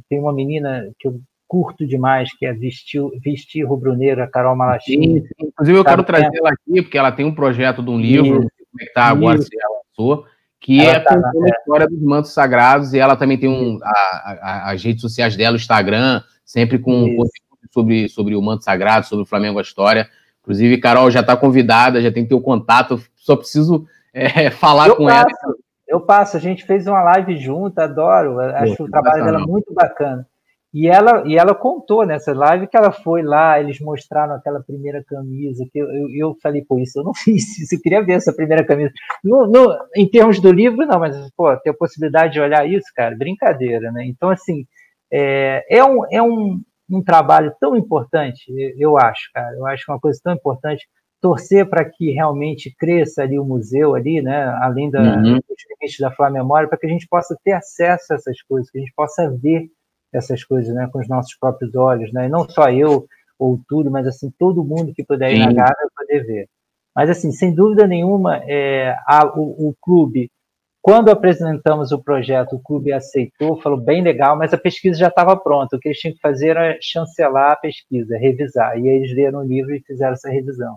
[0.08, 1.20] tem uma menina que eu
[1.52, 5.22] curto demais, que é Vestir, Vestir Rubro-Negro, a Carol Malachini.
[5.38, 8.80] Inclusive, eu quero trazer ela aqui, porque ela tem um projeto de um livro, como
[8.80, 10.24] é que tá agora, se ela lançou,
[10.58, 11.50] que ela é tá, a é.
[11.50, 15.54] história dos mantos sagrados, e ela também tem um, a, a, as redes sociais dela,
[15.54, 17.18] o Instagram, sempre com
[17.70, 20.08] sobre, sobre o manto sagrado, sobre o Flamengo a história.
[20.40, 25.06] Inclusive, Carol já está convidada, já tem teu contato, só preciso é, falar eu com
[25.06, 25.54] passo, ela.
[25.92, 29.74] Eu passo, a gente fez uma live junto, adoro, acho Pô, o trabalho dela muito
[29.74, 30.26] bacana.
[30.72, 35.04] E ela, e ela contou nessa live que ela foi lá, eles mostraram aquela primeira
[35.04, 38.14] camisa, que eu, eu, eu falei, pô, isso eu não fiz, isso, eu queria ver
[38.14, 38.90] essa primeira camisa.
[39.22, 42.86] No, no, em termos do livro, não, mas, pô, ter a possibilidade de olhar isso,
[42.96, 44.06] cara, brincadeira, né?
[44.06, 44.64] Então, assim,
[45.12, 46.58] é, é, um, é um,
[46.90, 50.88] um trabalho tão importante, eu acho, cara, eu acho que é uma coisa tão importante,
[51.22, 55.34] torcer para que realmente cresça ali o museu ali, né, além da, uhum.
[55.34, 58.68] dos limites da Flá Memória, para que a gente possa ter acesso a essas coisas,
[58.68, 59.68] que a gente possa ver
[60.12, 63.06] essas coisas, né, com os nossos próprios olhos, né, e não só eu
[63.38, 65.46] ou tudo, mas assim todo mundo que puder ir Sim.
[65.46, 66.48] na Gávea poder ver.
[66.94, 70.28] Mas assim, sem dúvida nenhuma, é, a, o, o, clube,
[70.82, 75.36] quando apresentamos o projeto, o clube aceitou, falou bem legal, mas a pesquisa já estava
[75.36, 75.76] pronta.
[75.76, 78.76] O que eles tinham que fazer era chancelar a pesquisa, revisar.
[78.78, 80.76] E aí eles leram o livro e fizeram essa revisão.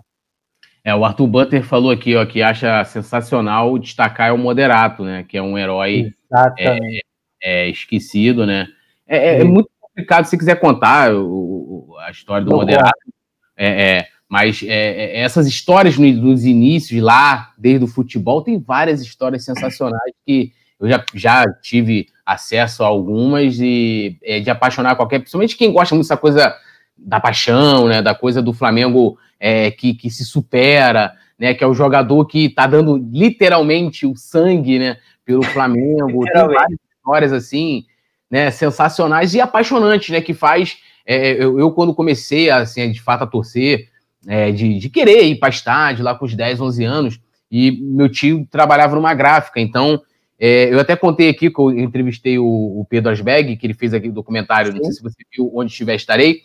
[0.86, 5.24] É, o Arthur Butter falou aqui ó, que acha sensacional destacar o Moderato, né?
[5.28, 6.14] Que é um herói
[6.56, 6.78] é,
[7.42, 8.68] é, esquecido, né?
[9.04, 12.92] É, é, é, muito complicado se quiser contar o, a história do Moderato.
[13.56, 18.56] É, é, mas é, é, essas histórias nos, nos, inícios lá, desde o futebol, tem
[18.56, 24.94] várias histórias sensacionais que eu já, já tive acesso a algumas e é, de apaixonar
[24.94, 26.54] qualquer, principalmente quem gosta muito dessa coisa
[26.96, 31.66] da paixão, né, da coisa do Flamengo é, que, que se supera, né, que é
[31.66, 36.24] o jogador que está dando literalmente o sangue, né, pelo Flamengo.
[36.24, 37.84] Tem várias histórias assim
[38.30, 43.22] né, sensacionais e apaixonantes, né, que faz é, eu, eu, quando comecei assim, de fato
[43.22, 43.88] a torcer,
[44.26, 48.08] é, de, de, querer ir para estádio lá com os 10, 11 anos, e meu
[48.08, 50.02] tio trabalhava numa gráfica, então
[50.38, 53.94] é, eu até contei aqui que eu entrevistei o, o Pedro Asbeg, que ele fez
[53.94, 54.78] aqui o documentário, Sim.
[54.78, 56.42] não sei se você viu, Onde Estiver Estarei,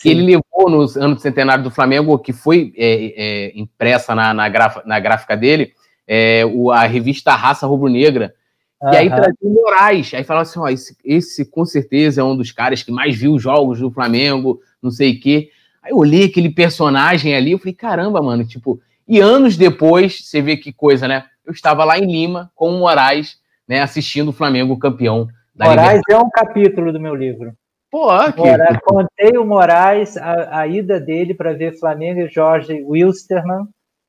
[0.00, 4.34] que ele levou no ano do centenário do Flamengo, que foi é, é, impressa na,
[4.34, 4.50] na,
[4.84, 5.72] na, gráfica dele,
[6.06, 8.34] é, o, a revista Raça Rubro-Negra,
[8.84, 8.92] Uhum.
[8.92, 10.12] E aí trazia o Moraes.
[10.12, 13.38] Aí falava assim: ó, esse, esse, com certeza é um dos caras que mais viu
[13.38, 15.48] jogos do Flamengo, não sei o quê.
[15.82, 20.40] Aí eu olhei aquele personagem ali, eu falei, caramba, mano, tipo, e anos depois, você
[20.40, 21.24] vê que coisa, né?
[21.44, 23.38] Eu estava lá em Lima com o Moraes,
[23.68, 27.54] né, assistindo o Flamengo campeão da Moraes é um capítulo do meu livro.
[28.32, 28.44] Pô.
[28.44, 33.68] Moraes, contei o Moraes, a, a ida dele para ver Flamengo e Jorge Wilstermann,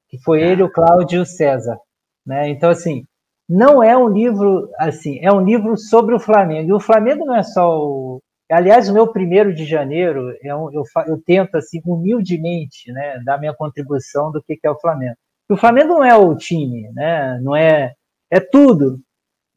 [0.09, 1.77] que foi ele, o Cláudio e o César.
[2.25, 2.49] Né?
[2.49, 3.05] Então, assim,
[3.47, 6.69] não é um livro assim, é um livro sobre o Flamengo.
[6.69, 8.21] E o Flamengo não é só o.
[8.51, 13.39] Aliás, o meu primeiro de janeiro, é um, eu, eu tento, assim, humildemente, né, dar
[13.39, 15.15] minha contribuição do que, que é o Flamengo.
[15.49, 17.93] o Flamengo não é o time, né, não é.
[18.31, 18.99] É tudo.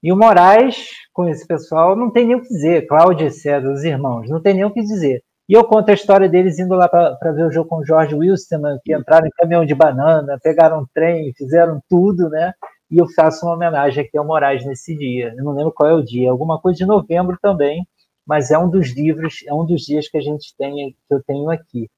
[0.02, 2.86] E o Moraes, com esse pessoal, não tem nem o que dizer.
[2.86, 5.22] Cláudio e César, os irmãos, não tem nem o que dizer.
[5.48, 8.14] E eu conto a história deles indo lá para ver o jogo com o Jorge
[8.14, 12.52] Wilson, que entraram em caminhão de banana, pegaram um trem, fizeram tudo, né?
[12.90, 15.34] e eu faço uma homenagem aqui ao Moraes nesse dia.
[15.36, 17.86] Eu não lembro qual é o dia, alguma coisa de novembro também,
[18.26, 21.22] mas é um dos livros, é um dos dias que a gente tem, que eu
[21.22, 21.90] tenho aqui.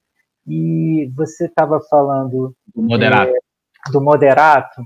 [0.45, 3.31] E você estava falando do moderato.
[3.31, 4.81] É, do moderato.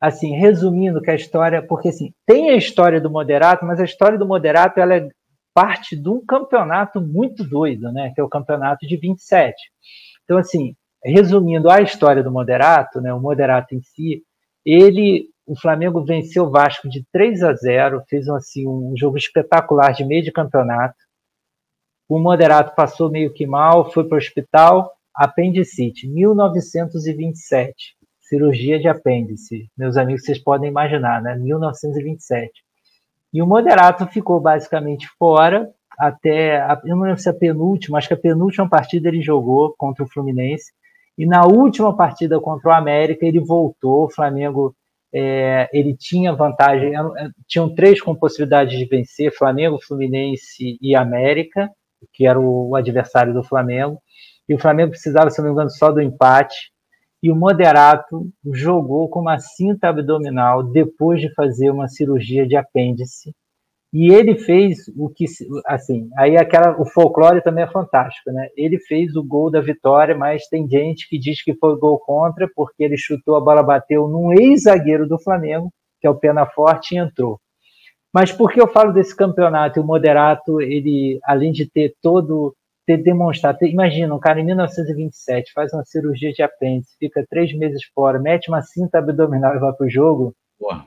[0.00, 4.18] Assim, resumindo que a história, porque assim, tem a história do moderato, mas a história
[4.18, 5.08] do moderato ela é
[5.54, 9.54] parte de um campeonato muito doido, né, que é o campeonato de 27.
[10.24, 14.22] Então assim, resumindo a história do moderato, né, o moderato em si,
[14.66, 19.92] ele, o Flamengo venceu o Vasco de 3 a 0, fez assim um jogo espetacular
[19.92, 20.96] de meio de campeonato.
[22.08, 27.95] O Moderato passou meio que mal, foi para o hospital, apendicite, 1927.
[28.28, 29.70] Cirurgia de apêndice.
[29.76, 31.36] Meus amigos, vocês podem imaginar, né?
[31.36, 32.50] 1927.
[33.32, 38.08] E o Moderato ficou basicamente fora até, eu não lembro se é a penúltima, acho
[38.08, 40.72] que a penúltima partida ele jogou contra o Fluminense
[41.16, 44.04] e na última partida contra o América, ele voltou.
[44.04, 44.76] O Flamengo
[45.12, 46.92] é, ele tinha vantagem,
[47.46, 51.70] tinham três com possibilidade de vencer: Flamengo, Fluminense e América,
[52.12, 53.98] que era o adversário do Flamengo.
[54.48, 56.70] E o Flamengo precisava, se não me engano, só do empate.
[57.26, 63.34] E o Moderato jogou com uma cinta abdominal depois de fazer uma cirurgia de apêndice.
[63.92, 65.24] E ele fez o que,
[65.66, 68.48] assim, aí aquela, o folclore também é fantástico, né?
[68.56, 72.48] Ele fez o gol da vitória, mas tem gente que diz que foi gol contra
[72.54, 75.68] porque ele chutou a bola, bateu num ex-zagueiro do Flamengo,
[76.00, 77.40] que é o Pena Forte, e entrou.
[78.14, 79.80] Mas por que eu falo desse campeonato?
[79.80, 82.54] O Moderato, ele, além de ter todo
[82.86, 83.58] ter demonstrado.
[83.62, 88.48] Imagina, um cara em 1927 faz uma cirurgia de apêndice, fica três meses fora, mete
[88.48, 90.34] uma cinta abdominal e vai para o jogo.
[90.58, 90.86] Porra.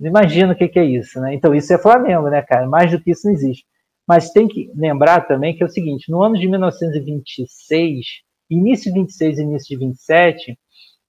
[0.00, 1.34] Imagina o que, que, é isso, né?
[1.34, 2.66] Então, isso é Flamengo, né, cara?
[2.66, 3.64] Mais do que isso não existe.
[4.06, 8.06] Mas tem que lembrar também que é o seguinte: no ano de 1926,
[8.48, 10.58] início de 26 início de 27,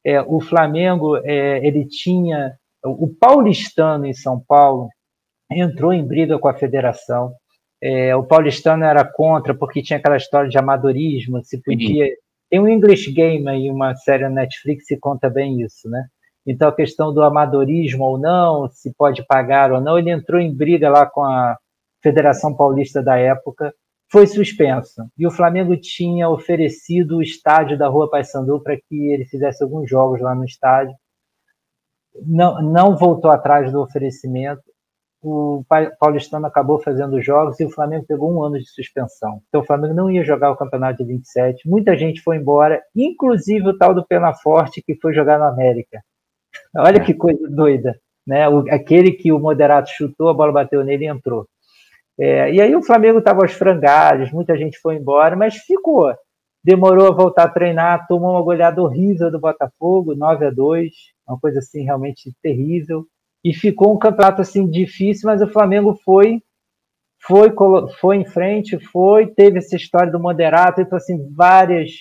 [0.03, 2.57] é, o Flamengo é, ele tinha.
[2.84, 4.89] O paulistano em São Paulo
[5.51, 7.34] entrou em briga com a federação
[7.82, 12.06] é, o paulistano era contra porque tinha aquela história de amadorismo, se podia.
[12.06, 12.12] Sim.
[12.50, 16.08] Tem um English Game aí, uma série na Netflix que conta bem isso, né?
[16.46, 20.54] Então a questão do amadorismo ou não, se pode pagar ou não, ele entrou em
[20.54, 21.58] briga lá com a
[22.02, 23.74] Federação Paulista da época,
[24.12, 25.06] foi suspenso.
[25.18, 29.88] E o Flamengo tinha oferecido o estádio da Rua Paysandu para que ele fizesse alguns
[29.88, 30.96] jogos lá no estádio.
[32.26, 34.64] Não, não voltou atrás do oferecimento
[35.22, 35.65] o
[35.99, 39.41] Paulistano acabou fazendo jogos e o Flamengo pegou um ano de suspensão.
[39.49, 41.67] Então o Flamengo não ia jogar o campeonato de 27.
[41.67, 46.01] Muita gente foi embora, inclusive o tal do Penaforte que foi jogar no América.
[46.78, 48.47] Olha que coisa doida, né?
[48.47, 51.47] O, aquele que o Moderato chutou, a bola bateu nele e entrou.
[52.17, 56.13] É, e aí o Flamengo estava aos frangalhos, muita gente foi embora, mas ficou.
[56.63, 60.91] Demorou a voltar a treinar, tomou uma goleada horrível do Botafogo, 9 a 2
[61.30, 63.05] uma coisa assim realmente terrível
[63.44, 66.42] e ficou um campeonato assim difícil, mas o Flamengo foi
[67.22, 67.54] foi
[68.00, 71.92] foi em frente, foi teve essa história do moderato, então assim várias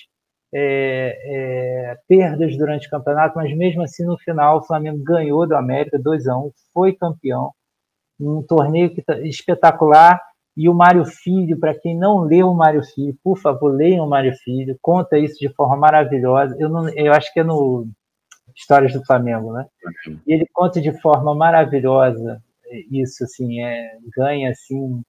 [0.53, 5.55] é, é, perdas durante o campeonato, mas mesmo assim no final o Flamengo ganhou do
[5.55, 7.51] América 2 a 1, foi campeão,
[8.19, 10.21] um torneio que, tá espetacular.
[10.57, 14.09] E o Mário Filho, para quem não leu o Mário Filho, por favor, leiam o
[14.09, 16.53] Mário Filho, conta isso de forma maravilhosa.
[16.59, 17.87] Eu, não, eu acho que é no
[18.59, 19.65] Histórias do Flamengo, né?
[20.27, 22.41] E ele conta de forma maravilhosa
[22.91, 25.01] isso, assim, é, ganha, assim,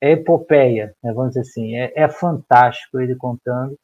[0.00, 3.76] é epopeia, né, vamos dizer assim, é, é fantástico ele contando.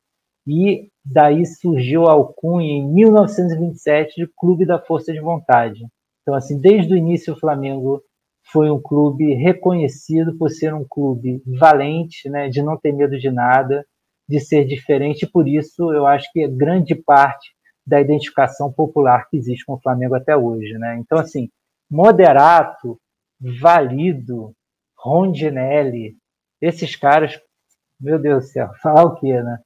[0.47, 5.87] E daí surgiu a alcunha, em 1927, de Clube da Força de Vontade.
[6.23, 8.03] Então, assim, desde o início o Flamengo
[8.51, 13.31] foi um clube reconhecido por ser um clube valente, né, de não ter medo de
[13.31, 13.85] nada,
[14.29, 17.51] de ser diferente, por isso eu acho que grande parte
[17.89, 20.99] da identificação popular que existe com o Flamengo até hoje, né?
[20.99, 21.49] Então, assim,
[21.91, 23.01] Moderato,
[23.41, 24.53] Valido,
[24.97, 26.15] Rondinelli,
[26.61, 27.41] esses caras,
[27.99, 29.59] meu Deus do céu, falar o quê, né?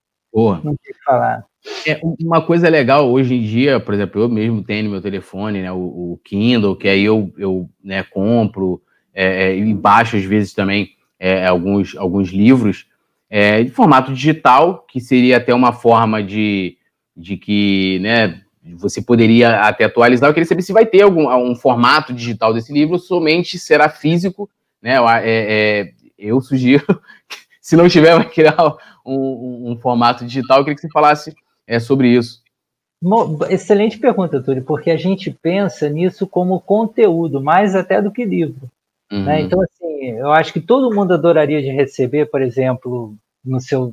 [0.62, 1.44] Não tem que falar.
[1.86, 5.60] É, uma coisa legal hoje em dia, por exemplo, eu mesmo tenho no meu telefone
[5.60, 8.80] né, o, o Kindle, que aí eu, eu né, compro
[9.12, 12.86] é, é e baixo às vezes também é, alguns, alguns livros
[13.28, 16.76] é, de formato digital, que seria até uma forma de,
[17.16, 18.42] de que né,
[18.76, 20.28] você poderia até atualizar.
[20.28, 24.48] Eu queria saber se vai ter algum um formato digital desse livro, somente será físico.
[24.80, 24.96] Né?
[25.22, 26.84] É, é, eu sugiro,
[27.60, 28.56] se não tiver, vai criar
[29.04, 30.58] um, um, formato digital.
[30.58, 31.34] Eu queria que você falasse
[31.66, 32.40] é, sobre isso.
[33.50, 38.70] Excelente pergunta, Túlio, porque a gente pensa nisso como conteúdo, mais até do que livro.
[39.10, 39.18] Né?
[39.18, 39.24] Uhum.
[39.24, 39.40] Né?
[39.40, 43.92] Então, assim, eu acho que todo mundo adoraria de receber, por exemplo, no seu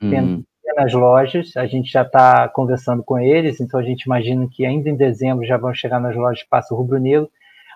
[0.00, 0.44] uhum.
[0.76, 4.88] nas lojas, a gente já está conversando com eles, então a gente imagina que ainda
[4.88, 7.28] em dezembro já vão chegar nas lojas espaço rubro-negro.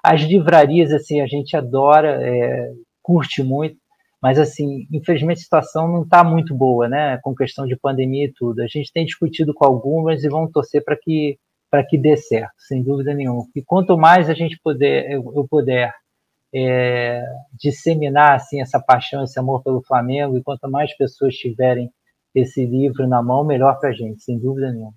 [0.04, 2.70] As livrarias, assim, a gente adora, é,
[3.02, 3.77] curte muito,
[4.20, 7.18] mas, assim, infelizmente a situação não está muito boa, né?
[7.22, 8.60] Com questão de pandemia e tudo.
[8.60, 11.38] A gente tem discutido com algumas e vamos torcer para que,
[11.88, 13.46] que dê certo, sem dúvida nenhuma.
[13.54, 15.94] E quanto mais a gente puder, eu, eu puder
[16.52, 21.90] é, disseminar assim, essa paixão, esse amor pelo Flamengo, e quanto mais pessoas tiverem
[22.34, 24.94] esse livro na mão, melhor para a gente, sem dúvida nenhuma.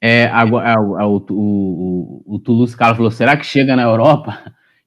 [0.00, 4.38] É, agora, é, o, o, o, o Toulouse Carlos falou: será que chega na Europa?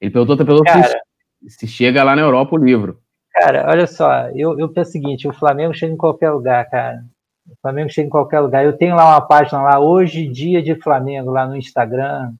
[0.01, 0.99] Ele perguntou pelo Cara,
[1.47, 2.99] se chega lá na Europa o livro.
[3.35, 7.03] Cara, olha só, eu, eu penso o seguinte: o Flamengo chega em qualquer lugar, cara.
[7.45, 8.63] O Flamengo chega em qualquer lugar.
[8.63, 12.31] Eu tenho lá uma página lá, hoje, dia de Flamengo, lá no Instagram.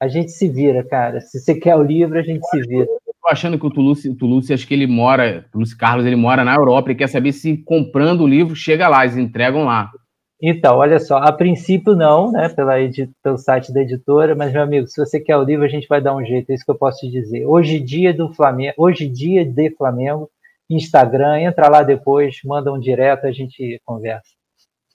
[0.00, 1.20] A gente se vira, cara.
[1.20, 2.84] Se você quer o livro, a gente se vira.
[2.84, 6.06] Eu tô achando que o Toulouse, o Toulouse, acho que ele mora, o Toulouse Carlos,
[6.06, 9.64] ele mora na Europa e quer saber se comprando o livro chega lá, eles entregam
[9.64, 9.90] lá.
[10.40, 12.74] Então, olha só, a princípio não, né, pela
[13.22, 16.02] pelo site da editora, mas meu amigo, se você quer o livro, a gente vai
[16.02, 17.46] dar um jeito, é isso que eu posso te dizer.
[17.46, 20.28] Hoje dia do Flamengo, hoje dia de Flamengo,
[20.68, 24.30] Instagram, entra lá depois, manda um direto, a gente conversa.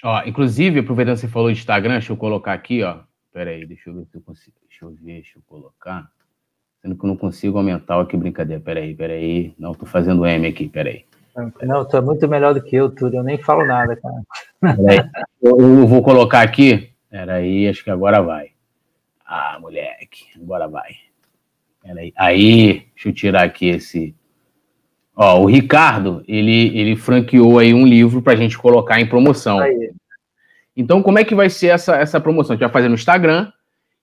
[0.04, 3.00] Ó, inclusive, aproveitando que você falou de Instagram, deixa eu colocar aqui, ó.
[3.34, 4.56] Pera aí, deixa eu ver se eu consigo.
[4.68, 6.10] Deixa eu ver, deixa eu colocar.
[6.82, 8.62] Sendo que eu não consigo aumentar aqui, brincadeira.
[8.62, 9.54] Pera aí, pera aí.
[9.60, 11.06] Não, tô fazendo M aqui, pera aí.
[11.62, 13.20] Não, tu é muito melhor do que eu, Túlio.
[13.20, 14.24] Eu nem falo nada, cara.
[15.42, 16.92] Eu, eu vou colocar aqui.
[17.10, 18.52] Pera aí, acho que agora vai.
[19.26, 20.92] Ah, moleque, agora vai.
[21.84, 22.14] Pera aí.
[22.16, 24.16] Aí, deixa eu tirar aqui esse
[25.22, 29.60] Ó, o Ricardo, ele, ele franqueou aí um livro para a gente colocar em promoção.
[29.60, 29.92] Aí.
[30.78, 32.54] Então, como é que vai ser essa, essa promoção?
[32.54, 33.52] A gente vai fazer no Instagram.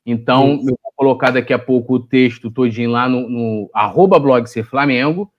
[0.05, 0.69] Então, Isso.
[0.69, 4.63] eu vou colocar daqui a pouco o texto todinho lá no, no arroba blog Ser
[4.65, 5.33] Flamengo.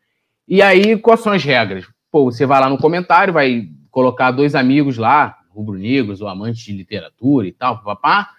[0.47, 1.85] E aí, quais são as regras?
[2.11, 6.73] Pô, você vai lá no comentário, vai colocar dois amigos lá, rubro-negros ou amantes de
[6.73, 8.31] literatura e tal, papá.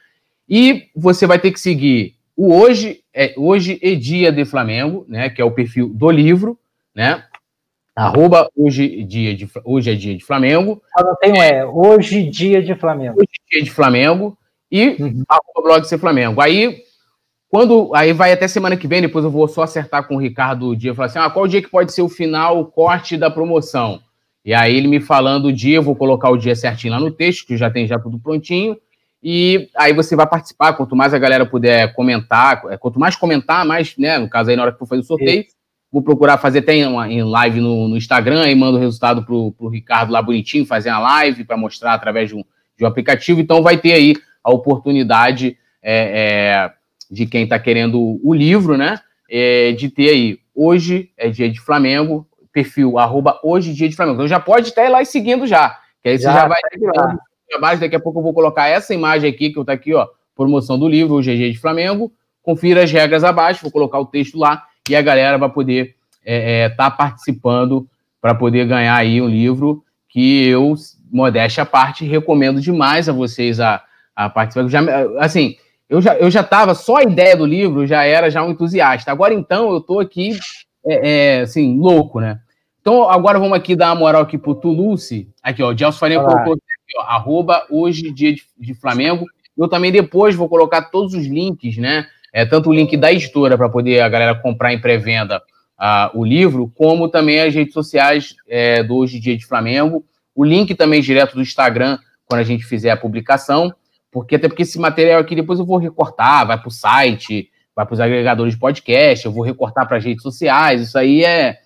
[0.48, 5.30] E você vai ter que seguir o hoje é hoje é dia de Flamengo, né?
[5.30, 6.58] Que é o perfil do livro,
[6.94, 7.24] né?
[7.98, 10.80] Arroba hoje, dia de, hoje é dia de Flamengo.
[10.96, 13.16] Ah, não tem é, hoje dia de Flamengo.
[13.18, 14.38] Hoje é dia de Flamengo
[14.70, 15.24] e uhum.
[15.28, 16.40] arroba blog ser Flamengo.
[16.40, 16.82] Aí,
[17.48, 17.92] quando.
[17.92, 20.76] Aí vai até semana que vem, depois eu vou só acertar com o Ricardo o
[20.76, 24.00] dia, falar assim: ah, qual dia que pode ser o final, o corte da promoção?
[24.44, 27.10] E aí ele me falando o dia, eu vou colocar o dia certinho lá no
[27.10, 28.76] texto, que já tem já tudo prontinho.
[29.20, 33.66] E aí você vai participar, quanto mais a galera puder comentar, é, quanto mais comentar,
[33.66, 34.18] mais, né?
[34.18, 35.57] No caso aí, na hora que for fazer o sorteio, Isso.
[35.90, 39.52] Vou procurar fazer até uma, em live no, no Instagram e mando o resultado pro,
[39.52, 42.44] pro Ricardo lá bonitinho, fazer uma live para mostrar através de um,
[42.76, 43.40] de um aplicativo.
[43.40, 44.14] Então vai ter aí
[44.44, 46.72] a oportunidade é, é,
[47.10, 49.00] de quem está querendo o livro, né?
[49.30, 50.38] É, de ter aí.
[50.54, 54.16] Hoje é dia de Flamengo, perfil arroba hoje dia de Flamengo.
[54.16, 55.78] Então já pode estar lá e seguindo já.
[56.02, 57.80] Que aí já, você já vai ter abaixo.
[57.80, 60.06] Daqui a pouco eu vou colocar essa imagem aqui, que eu tá aqui, ó.
[60.34, 62.12] Promoção do livro, hoje é dia de Flamengo.
[62.42, 66.24] Confira as regras abaixo, vou colocar o texto lá e a galera vai poder estar
[66.24, 67.88] é, é, tá participando
[68.20, 70.74] para poder ganhar aí um livro que eu,
[71.10, 73.82] modéstia à parte, recomendo demais a vocês a,
[74.14, 74.68] a participar.
[74.68, 74.80] Já,
[75.18, 75.56] assim,
[75.88, 79.10] eu já eu já estava, só a ideia do livro já era já um entusiasta.
[79.10, 80.38] Agora, então, eu estou aqui,
[80.84, 82.40] é, é, assim, louco, né?
[82.80, 85.28] Então, agora vamos aqui dar uma moral aqui pro Toulouse.
[85.42, 89.26] Aqui, ó, o Gelson Farinha colocou aqui, ó, arroba hoje, dia de, de Flamengo.
[89.56, 92.06] Eu também depois vou colocar todos os links, né?
[92.32, 95.42] É, tanto o link da editora para poder a galera comprar em pré-venda
[95.78, 100.04] uh, o livro, como também as redes sociais é, do Hoje Dia de Flamengo.
[100.34, 103.74] O link também direto do Instagram, quando a gente fizer a publicação,
[104.10, 107.86] porque até porque esse material aqui depois eu vou recortar, vai para o site, vai
[107.86, 111.58] para os agregadores de podcast, eu vou recortar para as redes sociais, isso aí é,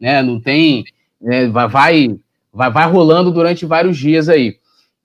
[0.00, 0.84] né, não tem,
[1.20, 4.56] né, vai, vai, vai rolando durante vários dias aí.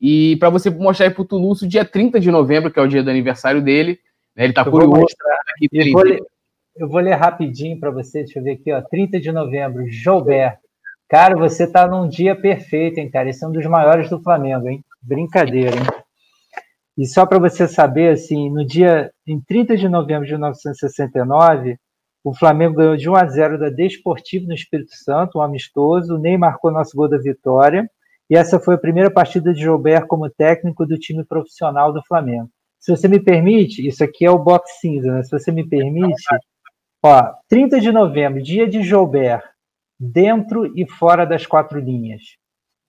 [0.01, 3.03] E para você mostrar para o Toulouse, dia 30 de novembro, que é o dia
[3.03, 3.99] do aniversário dele,
[4.35, 4.43] né?
[4.43, 5.05] Ele está curioso.
[5.55, 6.23] Aqui eu, vou ler,
[6.75, 10.57] eu vou ler rapidinho para você, deixa eu ver aqui, ó, 30 de novembro, Joubert.
[11.09, 13.29] Cara, você está num dia perfeito, hein, cara?
[13.29, 14.83] Esse é um dos maiores do Flamengo, hein?
[15.01, 16.03] Brincadeira, hein?
[16.97, 21.77] E só para você saber, assim, no dia em 30 de novembro de 1969,
[22.23, 26.15] o Flamengo ganhou de 1 a 0 da Desportivo no Espírito Santo, um amistoso.
[26.15, 27.89] O Ney marcou nosso gol da vitória.
[28.29, 32.49] E essa foi a primeira partida de Gilberto como técnico do time profissional do Flamengo.
[32.83, 35.23] Se você me permite, isso aqui é o box cinza, né?
[35.23, 36.21] Se você me permite,
[37.01, 39.41] ó, 30 de novembro, dia de Joubert,
[39.97, 42.21] dentro e fora das quatro linhas.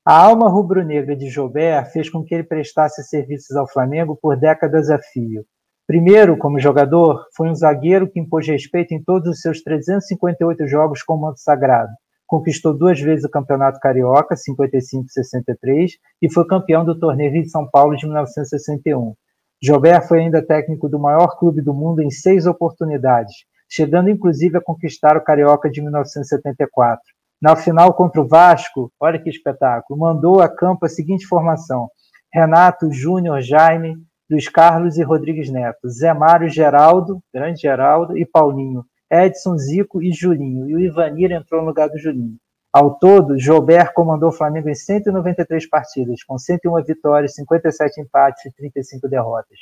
[0.05, 4.91] A alma rubro-negra de Joubert fez com que ele prestasse serviços ao Flamengo por décadas
[4.91, 5.45] a fio.
[5.87, 11.05] Primeiro, como jogador, foi um zagueiro que impôs respeito em todos os seus 358 jogos
[11.05, 11.93] com o manto sagrado.
[12.27, 17.43] Conquistou duas vezes o Campeonato Carioca, 55 e 63, e foi campeão do Torneio Rio
[17.43, 19.15] de São Paulo de 1961.
[19.63, 23.35] Gilbert foi ainda técnico do maior clube do mundo em seis oportunidades,
[23.69, 27.03] chegando inclusive a conquistar o Carioca de 1974.
[27.41, 31.89] Na final contra o Vasco, olha que espetáculo, mandou a campo a seguinte formação:
[32.33, 33.97] Renato, Júnior, Jaime,
[34.31, 40.13] Luiz Carlos e Rodrigues Neto, Zé Mário, Geraldo, grande Geraldo e Paulinho, Edson, Zico e
[40.13, 40.69] Julinho.
[40.69, 42.37] E o Ivanir entrou no lugar do Julinho.
[42.75, 48.53] Ao todo, Joubert comandou o Flamengo em 193 partidas, com 101 vitórias, 57 empates e
[48.53, 49.61] 35 derrotas.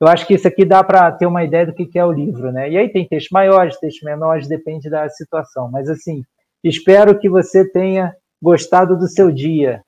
[0.00, 2.50] Eu acho que isso aqui dá para ter uma ideia do que é o livro,
[2.50, 2.70] né?
[2.70, 5.70] E aí tem textos maiores, textos menores, depende da situação.
[5.70, 6.24] Mas assim,
[6.64, 9.82] espero que você tenha gostado do seu dia.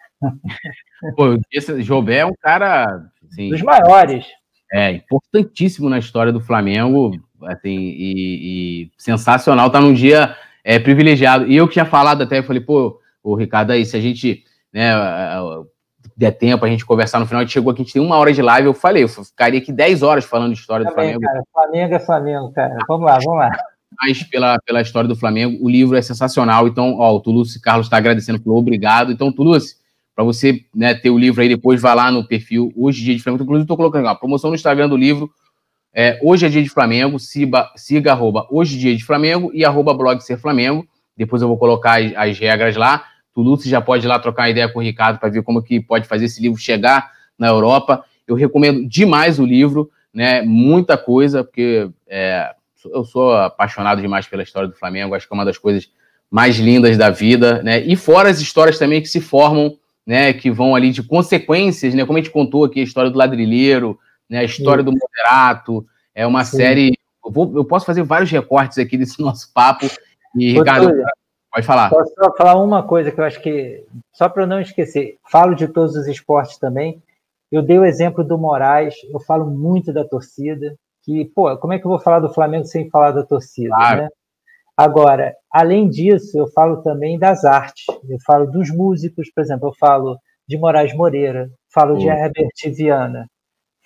[1.16, 4.26] Pô, esse Joubert é um cara assim, dos maiores.
[4.70, 7.12] É importantíssimo na história do Flamengo,
[7.44, 9.70] assim, e, e sensacional.
[9.70, 11.46] Tá num dia é, privilegiado.
[11.46, 14.42] E eu que tinha falado até, eu falei, pô, o Ricardo, aí, se a gente
[14.72, 14.90] né,
[16.16, 18.16] der tempo, a gente conversar no final, a gente chegou aqui, a gente tem uma
[18.16, 21.20] hora de live, eu falei, eu ficaria aqui 10 horas falando de história Também, do
[21.20, 21.20] Flamengo.
[21.20, 22.76] Cara, Flamengo é Flamengo, cara.
[22.88, 23.50] Vamos lá, vamos lá.
[24.00, 26.66] Mas pela, pela história do Flamengo, o livro é sensacional.
[26.66, 29.12] Então, ó, o Toulouse Carlos está agradecendo, falou obrigado.
[29.12, 29.76] Então, Toulouse,
[30.16, 33.22] para você né, ter o livro aí depois, vai lá no perfil Hoje Dia de
[33.22, 33.44] Flamengo.
[33.44, 35.30] Inclusive, estou colocando a promoção no Instagram do livro.
[35.98, 39.94] É, hoje é dia de Flamengo, siga, siga arroba Hoje Dia de Flamengo e arroba
[39.94, 40.86] blog Ser Flamengo.
[41.16, 43.02] Depois eu vou colocar as, as regras lá.
[43.32, 46.06] Toulouse já pode ir lá trocar ideia com o Ricardo para ver como que pode
[46.06, 48.04] fazer esse livro chegar na Europa.
[48.28, 50.42] Eu recomendo demais o livro, né?
[50.42, 52.50] Muita coisa, porque é,
[52.92, 55.14] eu sou apaixonado demais pela história do Flamengo.
[55.14, 55.88] Acho que é uma das coisas
[56.30, 57.80] mais lindas da vida, né?
[57.80, 62.06] E fora as histórias também que se formam né, que vão ali de consequências, né,
[62.06, 63.98] como a gente contou aqui, a história do ladrilheiro,
[64.28, 66.56] né, a história do moderato, é uma Sim.
[66.56, 69.86] série, eu, vou, eu, posso fazer vários recortes aqui desse nosso papo,
[70.34, 70.92] e Ricardo,
[71.52, 71.90] pode falar.
[71.90, 75.68] Posso só falar uma coisa que eu acho que, só para não esquecer, falo de
[75.68, 77.02] todos os esportes também,
[77.50, 81.78] eu dei o exemplo do Moraes, eu falo muito da torcida, que, pô, como é
[81.78, 84.02] que eu vou falar do Flamengo sem falar da torcida, claro.
[84.02, 84.08] né?
[84.76, 87.86] Agora, além disso, eu falo também das artes.
[88.06, 91.98] Eu falo dos músicos, por exemplo, eu falo de Moraes Moreira, falo uhum.
[91.98, 93.26] de Herbert Viana,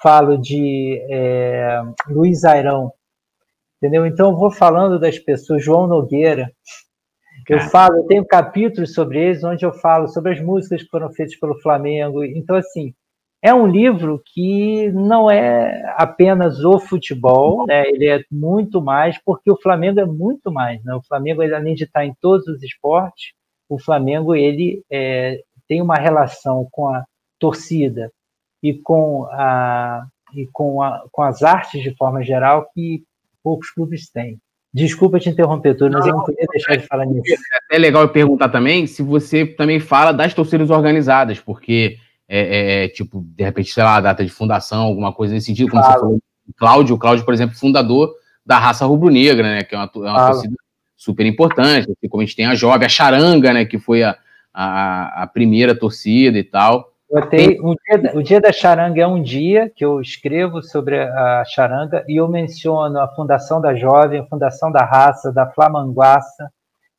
[0.02, 2.92] falo de é, Luiz Airão,
[3.76, 4.06] entendeu?
[4.06, 6.50] Então eu vou falando das pessoas, João Nogueira.
[7.48, 11.10] Eu falo, eu tenho capítulos sobre eles, onde eu falo sobre as músicas que foram
[11.10, 12.22] feitas pelo Flamengo.
[12.22, 12.94] Então, assim,
[13.42, 17.88] é um livro que não é apenas o futebol, né?
[17.88, 20.84] ele é muito mais, porque o Flamengo é muito mais.
[20.84, 20.94] Né?
[20.94, 23.32] O Flamengo, além de estar em todos os esportes,
[23.68, 27.04] o Flamengo ele é, tem uma relação com a
[27.38, 28.12] torcida
[28.62, 33.02] e com, a, e com, a, com as artes de forma geral que
[33.42, 34.38] poucos clubes têm.
[34.72, 37.42] Desculpa te interromper, Túlio, mas eu não podia deixar de falar nisso.
[37.70, 41.96] É legal eu perguntar também se você também fala das torcidas organizadas, porque
[42.28, 45.46] é, é, é, tipo, de repente, sei lá, a data de fundação, alguma coisa nesse
[45.46, 45.98] sentido, como claro.
[45.98, 46.20] você falou,
[46.56, 48.14] Cláudio, Cláudio, por exemplo, fundador
[48.46, 50.32] da raça rubro-negra, né, que é uma, é uma claro.
[50.34, 50.54] torcida
[50.96, 54.16] super importante, assim, como a gente tem a Jovem, a Charanga, né, que foi a,
[54.54, 56.89] a, a primeira torcida e tal.
[57.10, 61.44] Botei, um dia, o dia da charanga é um dia que eu escrevo sobre a
[61.44, 66.48] charanga e eu menciono a Fundação da Jovem, a Fundação da Raça, da Flamanguaça,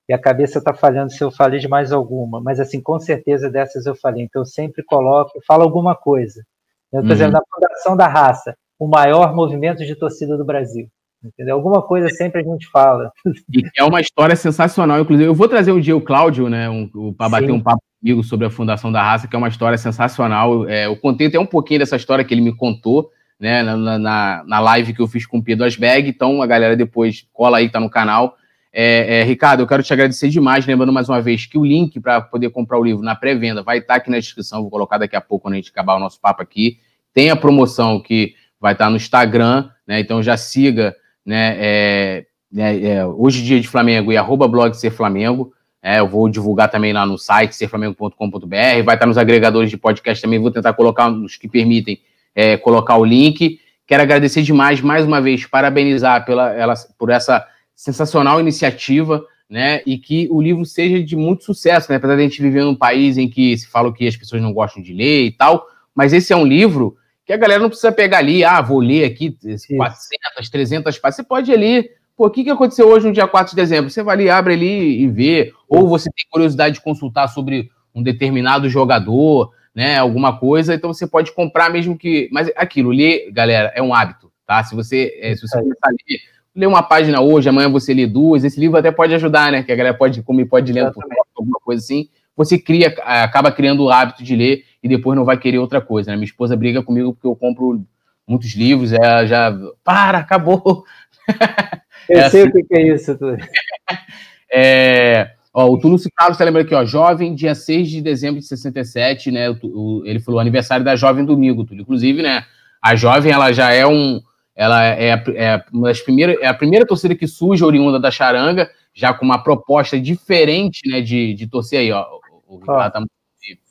[0.10, 3.50] e a cabeça está falhando se eu falei de mais alguma, mas assim, com certeza
[3.50, 4.24] dessas eu falei.
[4.24, 6.44] Então eu sempre coloco, falo alguma coisa.
[6.92, 7.12] Por uhum.
[7.12, 10.90] exemplo, na Fundação da Raça, o maior movimento de torcida do Brasil.
[11.24, 11.56] Entendeu?
[11.56, 13.12] Alguma coisa sempre a gente fala.
[13.54, 15.30] E é uma história sensacional, inclusive.
[15.30, 18.48] Eu vou trazer um dia o Cláudio, né, um, para bater um papo comigo sobre
[18.48, 20.68] a Fundação da Raça, que é uma história sensacional.
[20.68, 24.44] É, eu contei até um pouquinho dessa história que ele me contou, né, na, na,
[24.46, 26.10] na live que eu fiz com o Pedro Asbeg.
[26.10, 28.36] Então, a galera depois cola aí, tá no canal
[28.74, 32.00] é, é, Ricardo, eu quero te agradecer demais, lembrando mais uma vez que o link
[32.00, 34.98] para poder comprar o livro na pré-venda vai estar tá aqui na descrição, vou colocar
[34.98, 36.80] daqui a pouco quando a gente acabar o nosso papo aqui.
[37.14, 40.00] Tem a promoção que vai estar tá no Instagram, né?
[40.00, 40.96] Então já siga,
[41.26, 41.58] né?
[41.60, 42.26] É,
[42.56, 45.52] é, é, hoje dia de Flamengo e arroba blog Ser Flamengo.
[45.82, 50.22] É, eu vou divulgar também lá no site serflamengo.com.br, vai estar nos agregadores de podcast
[50.22, 52.00] também, vou tentar colocar os que permitem
[52.36, 53.60] é, colocar o link.
[53.88, 59.82] Quero agradecer demais, mais uma vez, parabenizar pela, ela, por essa sensacional iniciativa, né?
[59.86, 61.98] E que o livro seja de muito sucesso, né?
[61.98, 64.54] Apesar de a gente viver num país em que se fala que as pessoas não
[64.54, 67.92] gostam de ler e tal, mas esse é um livro que a galera não precisa
[67.92, 69.36] pegar ali, ah, vou ler aqui
[69.76, 71.16] 400, 300 páginas.
[71.16, 71.90] Você pode ali,
[72.22, 73.90] pô, o que, que aconteceu hoje no dia 4 de dezembro?
[73.90, 75.52] Você vai ali, abre ali e vê.
[75.68, 81.08] Ou você tem curiosidade de consultar sobre um determinado jogador, né, alguma coisa, então você
[81.08, 82.30] pode comprar mesmo que...
[82.32, 84.64] Mas aquilo, ler, galera, é um hábito, tá?
[84.64, 86.20] Se você, é, se você começar a ler,
[86.56, 89.64] ler uma página hoje, amanhã você lê duas, esse livro até pode ajudar, né?
[89.64, 90.92] Que a galera pode, como pode ler
[91.36, 92.08] alguma coisa assim,
[92.38, 96.12] você cria, acaba criando o hábito de ler e depois não vai querer outra coisa,
[96.12, 96.18] né?
[96.18, 97.84] Minha esposa briga comigo porque eu compro
[98.28, 99.52] muitos livros, ela já,
[99.84, 100.86] para, acabou.
[102.10, 102.60] Eu é sei assim.
[102.60, 103.38] o que é isso, Túlio.
[104.52, 108.46] é, ó, o Túlio Carlos está lembrando aqui, ó, jovem, dia 6 de dezembro de
[108.46, 109.50] 67, né?
[109.50, 111.82] O, o, ele falou aniversário da Jovem Domingo, Túlio.
[111.82, 112.46] Inclusive, né?
[112.82, 114.22] A Jovem, ela já é um.
[114.56, 118.70] Ela é, é uma das primeiras, é a primeira torcida que surge oriunda da charanga,
[118.94, 121.02] já com uma proposta diferente, né?
[121.02, 122.06] De, de torcer aí, ó.
[122.48, 123.04] O, o ó, tá...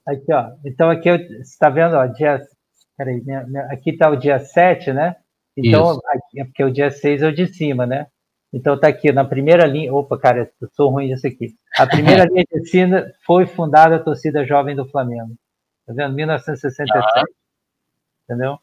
[0.07, 0.47] Aqui, ó.
[0.65, 2.41] Então, aqui, você está vendo, ó, dia.
[2.97, 5.17] Peraí, minha, minha, aqui está o dia 7, né?
[5.57, 8.07] Então, aqui, é porque o dia 6 é o de cima, né?
[8.53, 9.93] Então tá aqui, na primeira linha.
[9.95, 11.55] Opa, cara, eu sou ruim disso aqui.
[11.79, 15.35] A primeira linha de cima foi fundada a torcida jovem do Flamengo.
[15.87, 16.15] Tá vendo?
[16.15, 16.91] 1967.
[16.95, 17.23] Ah.
[18.25, 18.59] Entendeu?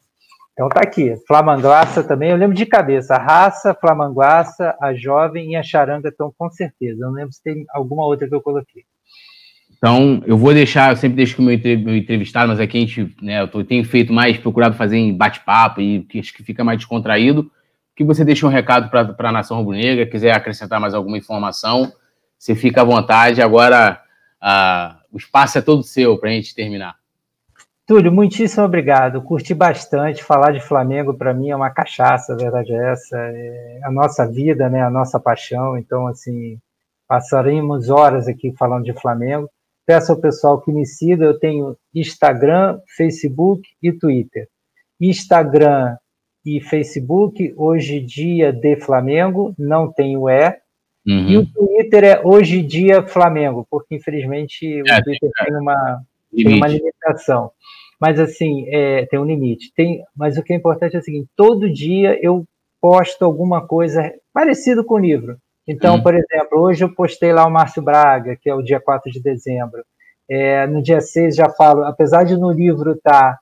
[0.52, 1.14] Então tá aqui.
[1.26, 3.14] Flamanguaça também, eu lembro de cabeça.
[3.14, 7.04] A raça, Flamanguaça, a jovem e a charanga estão com certeza.
[7.04, 8.84] Eu não lembro se tem alguma outra que eu coloquei.
[9.78, 13.16] Então, eu vou deixar, eu sempre deixo com o meu entrevistado, mas aqui a gente,
[13.22, 16.78] né, eu tenho feito mais, procurado fazer em bate-papo e que acho que fica mais
[16.78, 17.48] descontraído
[17.98, 21.92] que você deixe um recado para a nação rubro-negra, quiser acrescentar mais alguma informação,
[22.38, 23.42] você fica à vontade.
[23.42, 24.00] Agora,
[25.12, 26.94] o espaço é todo seu para a gente terminar.
[27.84, 29.20] Túlio, muitíssimo obrigado.
[29.20, 30.22] Curti bastante.
[30.22, 33.18] Falar de Flamengo para mim é uma cachaça, a verdade é essa.
[33.18, 34.80] É a nossa vida, né?
[34.80, 35.76] a nossa paixão.
[35.76, 36.56] Então, assim,
[37.08, 39.50] passaremos horas aqui falando de Flamengo.
[39.84, 41.24] Peço ao pessoal que me siga.
[41.24, 44.46] Eu tenho Instagram, Facebook e Twitter.
[45.00, 45.96] Instagram
[46.56, 50.56] e Facebook, hoje dia de Flamengo, não tem o E.
[51.06, 51.28] Uhum.
[51.28, 55.44] E o Twitter é hoje dia Flamengo, porque infelizmente o é, Twitter é.
[55.44, 56.02] tem, uma,
[56.34, 57.50] tem uma limitação.
[58.00, 59.72] Mas assim, é, tem um limite.
[59.74, 62.44] Tem, mas o que é importante é o seguinte: todo dia eu
[62.80, 65.36] posto alguma coisa parecido com o livro.
[65.66, 66.02] Então, uhum.
[66.02, 69.20] por exemplo, hoje eu postei lá o Márcio Braga, que é o dia 4 de
[69.20, 69.84] dezembro.
[70.30, 73.38] É, no dia 6 já falo, apesar de no livro estar tá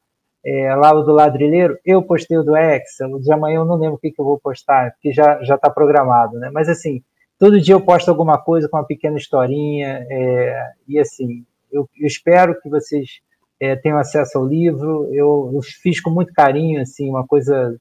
[0.46, 3.96] é, lá o do ladrilheiro, eu postei o do Excel, de amanhã eu não lembro
[3.96, 6.50] o que, que eu vou postar, porque já já está programado, né?
[6.52, 7.02] Mas assim,
[7.36, 12.06] todo dia eu posto alguma coisa com uma pequena historinha, é, e assim, eu, eu,
[12.06, 13.20] espero que vocês
[13.58, 17.76] é, tenham acesso ao livro, eu, eu, fiz com muito carinho, assim, uma coisa,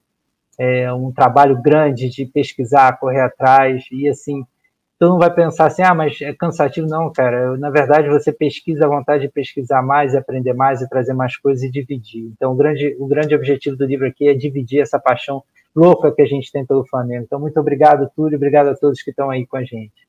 [0.57, 4.43] é, um trabalho grande de pesquisar, correr atrás, e assim,
[5.00, 6.88] tu não vai pensar assim, ah, mas é cansativo.
[6.88, 7.58] Não, cara.
[7.58, 11.64] Na verdade, você pesquisa a vontade de pesquisar mais, aprender mais e trazer mais coisas
[11.64, 12.32] e dividir.
[12.36, 15.43] Então, o grande, o grande objetivo do livro aqui é dividir essa paixão
[15.76, 17.24] louca que a gente tem pelo Flamengo.
[17.26, 18.38] Então, muito obrigado, Túlio.
[18.38, 20.08] Obrigado a todos que estão aí com a gente.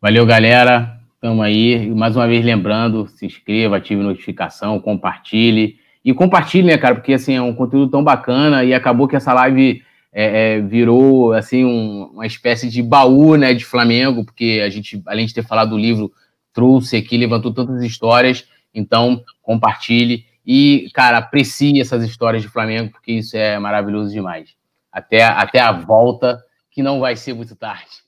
[0.00, 0.98] Valeu, galera.
[1.14, 1.90] Estamos aí.
[1.94, 5.76] Mais uma vez lembrando, se inscreva, ative notificação, compartilhe.
[6.04, 6.96] E compartilhe, né, cara?
[6.96, 9.82] Porque, assim, é um conteúdo tão bacana e acabou que essa live
[10.12, 15.02] é, é, virou assim um, uma espécie de baú né, de Flamengo, porque a gente,
[15.06, 16.12] além de ter falado do livro,
[16.52, 18.44] trouxe aqui, levantou tantas histórias.
[18.74, 24.50] Então, compartilhe e, cara, aprecie essas histórias de Flamengo, porque isso é maravilhoso demais.
[24.90, 28.02] Até, até a volta, que não vai ser muito tarde.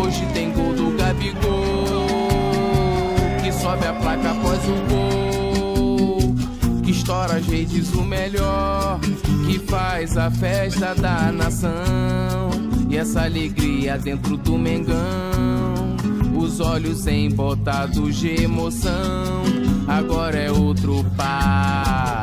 [0.00, 2.06] Hoje tem gol do Gabigol,
[3.42, 5.05] que sobe a placa após o gol
[6.96, 8.98] estoura as redes o melhor,
[9.46, 12.50] que faz a festa da nação.
[12.88, 15.96] E essa alegria dentro do Mengão,
[16.36, 19.42] os olhos embotados de emoção.
[19.86, 22.16] Agora é outro patamar.